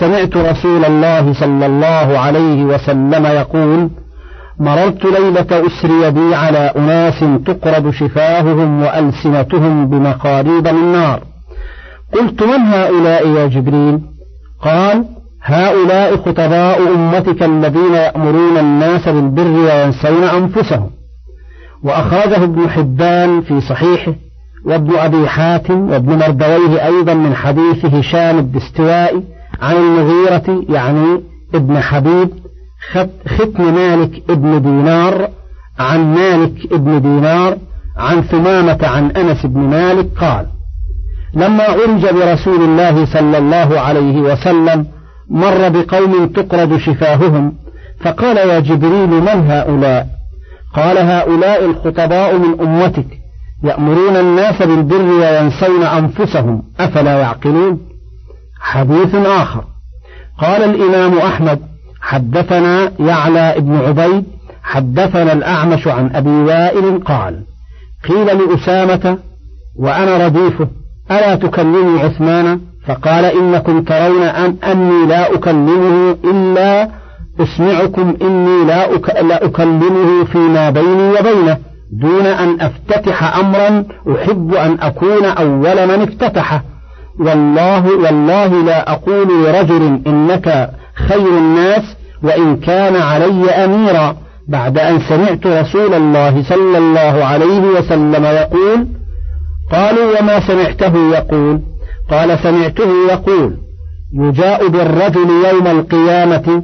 سمعت 0.00 0.36
رسول 0.36 0.84
الله 0.84 1.32
صلى 1.32 1.66
الله 1.66 2.18
عليه 2.18 2.64
وسلم 2.64 3.26
يقول 3.26 3.90
مررت 4.58 5.04
ليلة 5.04 5.66
أسري 5.66 6.10
بي 6.10 6.34
على 6.34 6.58
أناس 6.58 7.24
تقرب 7.46 7.90
شفاههم 7.90 8.82
وألسنتهم 8.82 9.88
بمقاريب 9.88 10.68
من 10.68 10.92
نار 10.92 11.22
قلت 12.12 12.42
من 12.42 12.60
هؤلاء 12.60 13.28
يا 13.28 13.46
جبريل؟ 13.46 14.00
قال 14.62 15.04
هؤلاء 15.44 16.16
خطباء 16.16 16.94
أمتك 16.94 17.42
الذين 17.42 17.94
يأمرون 17.94 18.58
الناس 18.58 19.08
بالبر 19.08 19.50
وينسون 19.50 20.24
أنفسهم. 20.24 20.90
وأخرجه 21.82 22.44
ابن 22.44 22.68
حبان 22.70 23.40
في 23.40 23.60
صحيحه 23.60 24.14
وابن 24.64 24.96
أبي 24.96 25.28
حاتم 25.28 25.90
وابن 25.90 26.18
مردويه 26.18 26.86
أيضا 26.86 27.14
من 27.14 27.34
حديث 27.34 27.84
هشام 27.84 28.38
الدستوائي 28.38 29.22
عن 29.62 29.76
المغيرة 29.76 30.64
يعني 30.68 31.20
ابن 31.54 31.80
حبيب 31.80 32.28
ختم 33.26 33.74
مالك 33.74 34.22
ابن 34.30 34.62
دينار 34.62 35.28
عن 35.78 36.14
مالك 36.14 36.72
ابن 36.72 37.00
دينار 37.00 37.56
عن 37.96 38.22
ثمامة 38.22 38.78
عن 38.82 39.10
أنس 39.10 39.46
بن 39.46 39.60
مالك 39.60 40.06
قال 40.20 40.46
لما 41.34 41.64
عرج 41.64 42.06
برسول 42.14 42.62
الله 42.62 43.04
صلى 43.06 43.38
الله 43.38 43.80
عليه 43.80 44.20
وسلم 44.20 44.86
مر 45.30 45.68
بقوم 45.68 46.26
تقرد 46.26 46.76
شفاههم 46.76 47.52
فقال 48.00 48.36
يا 48.36 48.60
جبريل 48.60 49.08
من 49.08 49.50
هؤلاء؟ 49.50 50.06
قال 50.74 50.98
هؤلاء 50.98 51.64
الخطباء 51.64 52.38
من 52.38 52.60
أمتك 52.60 53.06
يأمرون 53.64 54.16
الناس 54.16 54.62
بالبر 54.62 55.02
وينسون 55.02 55.82
أنفسهم 55.82 56.62
أفلا 56.80 57.20
يعقلون؟ 57.20 57.80
حديث 58.60 59.14
آخر. 59.14 59.64
قال 60.38 60.62
الإمام 60.62 61.18
أحمد 61.18 61.58
حدثنا 62.00 62.92
يعلى 63.00 63.54
بن 63.58 63.76
عبيد 63.76 64.24
حدثنا 64.62 65.32
الأعمش 65.32 65.86
عن 65.88 66.10
أبي 66.14 66.30
وائل 66.30 67.04
قال 67.04 67.42
قيل 68.08 68.26
لأسامة 68.26 69.18
وأنا 69.76 70.26
رديفه. 70.26 70.68
ألا 71.10 71.34
تكلمي 71.34 72.00
عثمان 72.00 72.60
فقال 72.86 73.24
إنكم 73.24 73.82
ترون 73.82 74.22
أن 74.22 74.56
أني 74.64 75.06
لا 75.06 75.34
أكلمه 75.34 76.16
إلا 76.24 76.88
أسمعكم 77.40 78.16
إني 78.22 78.64
لا. 78.64 78.86
لا 79.22 79.44
أكلمه 79.44 80.24
فيما 80.24 80.70
بيني 80.70 81.10
وبينه 81.10 81.58
دون 81.92 82.26
أن 82.26 82.60
أفتتح 82.60 83.36
أمرا 83.38 83.84
أحب 84.14 84.54
أن 84.54 84.76
أكون 84.80 85.24
أول 85.24 85.86
من 85.88 86.02
افتتحه 86.02 86.62
والله 87.20 87.86
والله 87.96 88.64
لا 88.64 88.92
أقول 88.92 89.28
لرجل 89.44 90.00
إنك 90.06 90.70
خير 91.08 91.28
الناس 91.38 91.96
وإن 92.22 92.56
كان 92.56 92.96
علي 92.96 93.50
أميرا 93.50 94.16
بعد 94.48 94.78
أن 94.78 95.00
سمعت 95.00 95.46
رسول 95.46 95.94
الله 95.94 96.42
صلى 96.42 96.78
الله 96.78 97.24
عليه 97.24 97.60
وسلم 97.60 98.24
يقول 98.24 98.86
قالوا 99.72 100.20
وما 100.20 100.40
سمعته 100.46 101.10
يقول. 101.10 101.60
قال 102.10 102.38
سمعته 102.38 102.90
يقول. 103.12 103.56
يجاء 104.14 104.68
بالرجل 104.68 105.30
يوم 105.50 105.66
القيامة 105.66 106.62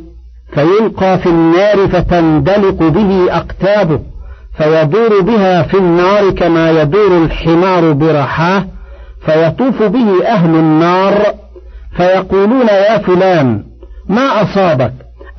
فيلقى 0.55 1.19
في 1.19 1.27
النار 1.29 1.89
فتندلق 1.89 2.83
به 2.83 3.27
أقتابه 3.37 4.01
فيدور 4.59 5.21
بها 5.21 5.63
في 5.63 5.79
النار 5.79 6.31
كما 6.31 6.71
يدور 6.83 7.25
الحمار 7.25 7.93
برحاه 7.93 8.65
فيطوف 9.27 9.83
به 9.83 10.27
أهل 10.27 10.55
النار 10.55 11.15
فيقولون 11.97 12.67
يا 12.67 12.99
فلان 12.99 13.65
ما 14.09 14.43
أصابك؟ 14.43 14.93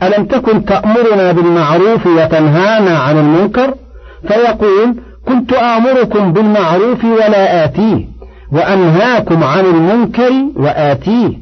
ألم 0.04 0.26
تكن 0.26 0.65
تأمرنا 0.65 1.32
بالمعروف 1.32 2.08
وتنهانا 2.08 2.97
عن 2.97 3.17
المنكر؟ 3.17 3.74
فيقول 4.28 4.95
كنت 5.27 5.53
آمركم 5.53 6.34
بالمعروف 6.34 7.03
ولا 7.03 7.65
آتيه 7.65 8.07
وأنهاكم 8.51 9.43
عن 9.43 9.65
المنكر 9.65 10.31
وآتيه. 10.55 11.38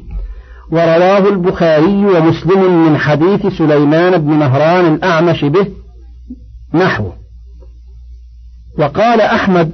ورواه 0.72 1.28
البخاري 1.28 2.06
ومسلم 2.06 2.86
من 2.86 2.98
حديث 2.98 3.46
سليمان 3.46 4.18
بن 4.18 4.32
مهران 4.32 4.94
الأعمش 4.94 5.44
به 5.44 5.66
نحو. 6.74 7.10
وقال 8.78 9.20
أحمد 9.20 9.70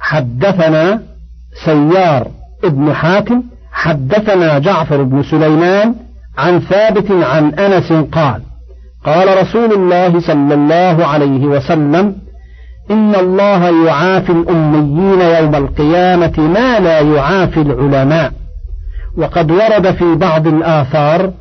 حدثنا 0.00 1.02
سيار 1.64 2.26
ابن 2.64 2.94
حاتم 2.94 3.42
حدثنا 3.72 4.58
جعفر 4.58 5.02
بن 5.02 5.22
سليمان 5.22 5.94
عن 6.38 6.60
ثابت 6.60 7.10
عن 7.10 7.54
أنس 7.54 7.92
قال 7.92 8.42
قال 9.04 9.42
رسول 9.42 9.72
الله 9.72 10.20
صلى 10.20 10.54
الله 10.54 11.06
عليه 11.06 11.46
وسلم 11.46 12.16
إن 12.90 13.14
الله 13.14 13.86
يعافي 13.86 14.32
الأميين 14.32 15.20
يوم 15.20 15.54
القيامة 15.54 16.32
ما 16.38 16.78
لا 16.78 17.00
يعافي 17.00 17.60
العلماء. 17.60 18.32
وقد 19.16 19.50
ورد 19.50 19.90
في 19.90 20.14
بعض 20.14 20.46
الآثار 20.46 21.32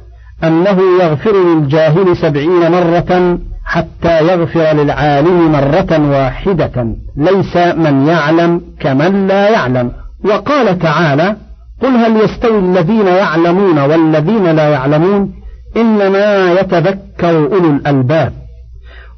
أنه 0.44 0.78
يغفر 1.02 1.32
للجاهل 1.32 2.18
سبعين 2.18 2.72
مرة 2.72 3.40
حتى 3.66 4.28
يغفر 4.28 4.74
للعالم 4.74 5.52
مرة 5.52 6.10
واحدة. 6.10 6.96
ليس 7.18 7.58
من 7.58 8.08
يعلم 8.08 8.62
كمن 8.80 9.28
لا 9.28 9.50
يعلم. 9.50 9.92
وقال 10.26 10.80
تعالى 10.80 11.36
قل 11.82 11.88
هل 11.88 12.24
يستوي 12.24 12.60
الذين 12.60 13.08
يعلمون 13.08 13.80
والذين 13.80 14.44
لا 14.44 14.70
يعلمون؟ 14.70 15.34
إنما 15.78 16.52
يتذكر 16.52 17.38
أولو 17.38 17.70
الألباب. 17.70 18.34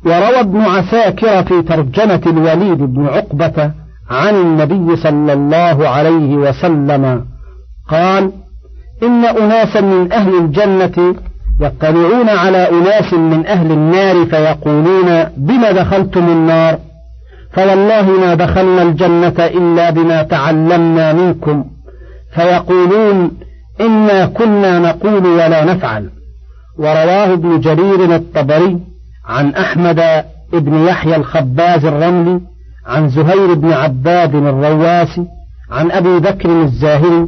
وروى 0.06 0.40
ابن 0.40 0.62
عساكر 0.62 1.44
في 1.44 1.62
ترجمة 1.62 2.22
الوليد 2.28 2.78
بن 2.78 3.06
عقبة 3.06 3.72
عن 4.10 4.36
النبي 4.36 4.96
صلى 4.96 5.34
الله 5.34 5.90
عليه 5.90 6.36
وسلم 6.36 7.26
قال 7.90 8.32
إن 9.04 9.26
أناسا 9.26 9.82
من 9.82 10.12
أهل 10.12 10.38
الجنة 10.38 11.16
يطلعون 11.62 12.30
على 12.30 12.70
أناس 12.70 13.14
من 13.14 13.46
أهل 13.46 13.72
النار 13.72 14.26
فيقولون 14.26 15.24
بم 15.38 15.66
دخلتم 15.66 16.28
النار؟ 16.28 16.80
فوالله 17.54 18.10
ما 18.20 18.34
دخلنا 18.34 18.82
الجنة 18.82 19.36
إلا 19.40 19.90
بما 19.90 20.24
تعلمنا 20.24 21.14
منكم. 21.14 21.66
فيقولون 22.36 23.32
إنا 23.82 24.26
كنا 24.26 24.80
نقول 24.80 25.26
ولا 25.26 25.66
نفعل. 25.66 26.10
ورواه 26.78 27.34
ابن 27.34 27.60
جرير 27.60 28.16
الطبري 28.16 28.89
عن 29.30 29.56
أحمد 29.56 30.26
بن 30.54 30.88
يحيى 30.88 31.16
الخباز 31.16 31.86
الرملي 31.86 32.42
عن 32.88 33.10
زهير 33.10 33.54
بن 33.54 33.74
عباد 33.74 34.36
الرواسي 34.36 35.26
عن 35.72 35.92
أبي 35.92 36.20
بكر 36.20 36.62
الزاهري 36.62 37.28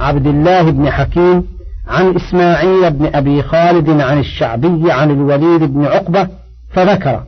عبد 0.00 0.26
الله 0.26 0.62
بن 0.70 0.90
حكيم 0.90 1.44
عن 1.88 2.16
إسماعيل 2.16 2.90
بن 2.90 3.10
أبي 3.14 3.42
خالد 3.42 4.00
عن 4.00 4.18
الشعبي 4.18 4.92
عن 4.92 5.10
الوليد 5.10 5.62
بن 5.62 5.84
عقبة 5.84 6.28
فذكر. 6.72 7.22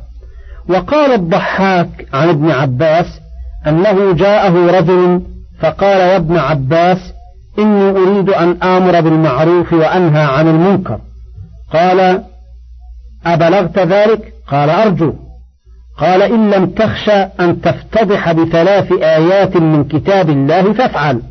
وقال 0.69 1.13
الضحاك 1.13 2.07
عن 2.15 2.29
ابن 2.29 2.51
عباس 2.51 3.21
أنه 3.67 4.13
جاءه 4.13 4.79
رجل 4.79 5.23
فقال 5.61 6.01
يا 6.01 6.17
ابن 6.17 6.37
عباس 6.37 7.13
إني 7.59 7.91
أريد 7.91 8.31
أن 8.31 8.63
آمر 8.63 9.01
بالمعروف 9.01 9.73
وأنهى 9.73 10.23
عن 10.23 10.49
المنكر. 10.49 10.99
قال 11.73 12.23
أبلغت 13.27 13.79
ذلك؟ 13.79 14.33
قال 14.49 14.71
أرجو. 14.71 15.15
قال 15.99 16.23
إن 16.23 16.51
لم 16.51 16.67
تخشى 16.67 17.13
أن 17.41 17.61
تفتضح 17.61 18.33
بثلاث 18.33 18.93
آيات 18.93 19.57
من 19.57 19.85
كتاب 19.85 20.31
الله 20.31 20.73
فافعل. 20.73 21.23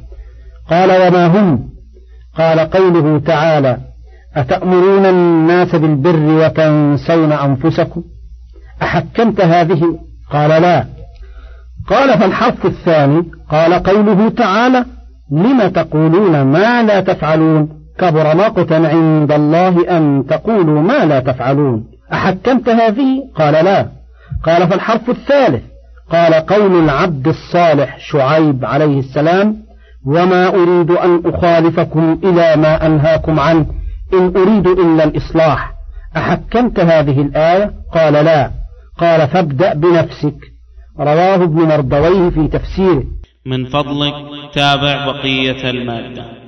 قال 0.69 1.07
وما 1.07 1.27
هم؟ 1.27 1.69
قال 2.37 2.59
قوله 2.59 3.19
تعالى 3.19 3.77
أتأمرون 4.35 5.05
الناس 5.05 5.75
بالبر 5.75 6.45
وتنسون 6.45 7.31
أنفسكم؟ 7.31 8.03
أحكمت 8.81 9.41
هذه؟ 9.41 9.99
قال 10.31 10.61
لا. 10.61 10.85
قال 11.87 12.19
فالحرف 12.19 12.65
الثاني 12.65 13.23
قال 13.49 13.73
قوله 13.73 14.29
تعالى 14.29 14.85
لم 15.31 15.67
تقولون 15.67 16.41
ما 16.41 16.83
لا 16.83 16.99
تفعلون؟ 16.99 17.78
كبر 17.99 18.35
مقتا 18.35 18.73
عند 18.73 19.31
الله 19.31 19.97
أن 19.97 20.25
تقولوا 20.29 20.81
ما 20.81 21.05
لا 21.05 21.19
تفعلون. 21.19 21.85
أحكمت 22.13 22.69
هذه؟ 22.69 23.23
قال 23.35 23.65
لا. 23.65 23.89
قال 24.43 24.67
فالحرف 24.67 25.09
الثالث. 25.09 25.63
قال 26.11 26.33
قول 26.33 26.83
العبد 26.83 27.27
الصالح 27.27 27.97
شعيب 27.99 28.65
عليه 28.65 28.99
السلام 28.99 29.57
وما 30.05 30.47
أريد 30.47 30.91
أن 30.91 31.21
أخالفكم 31.25 32.19
إلى 32.23 32.55
ما 32.55 32.85
أنهاكم 32.85 33.39
عنه 33.39 33.65
إن 34.13 34.33
أريد 34.37 34.67
إلا 34.67 35.03
الإصلاح. 35.03 35.71
أحكمت 36.17 36.79
هذه 36.79 37.21
الآية؟ 37.21 37.71
قال 37.93 38.13
لا. 38.13 38.51
قال 38.97 39.27
فابدأ 39.27 39.73
بنفسك. 39.73 40.35
رواه 40.99 41.35
ابن 41.35 41.61
مردويه 41.61 42.29
في 42.29 42.47
تفسيره. 42.47 43.03
من 43.45 43.65
فضلك 43.65 44.13
تابع 44.53 45.05
بقية 45.05 45.69
المادة. 45.69 46.38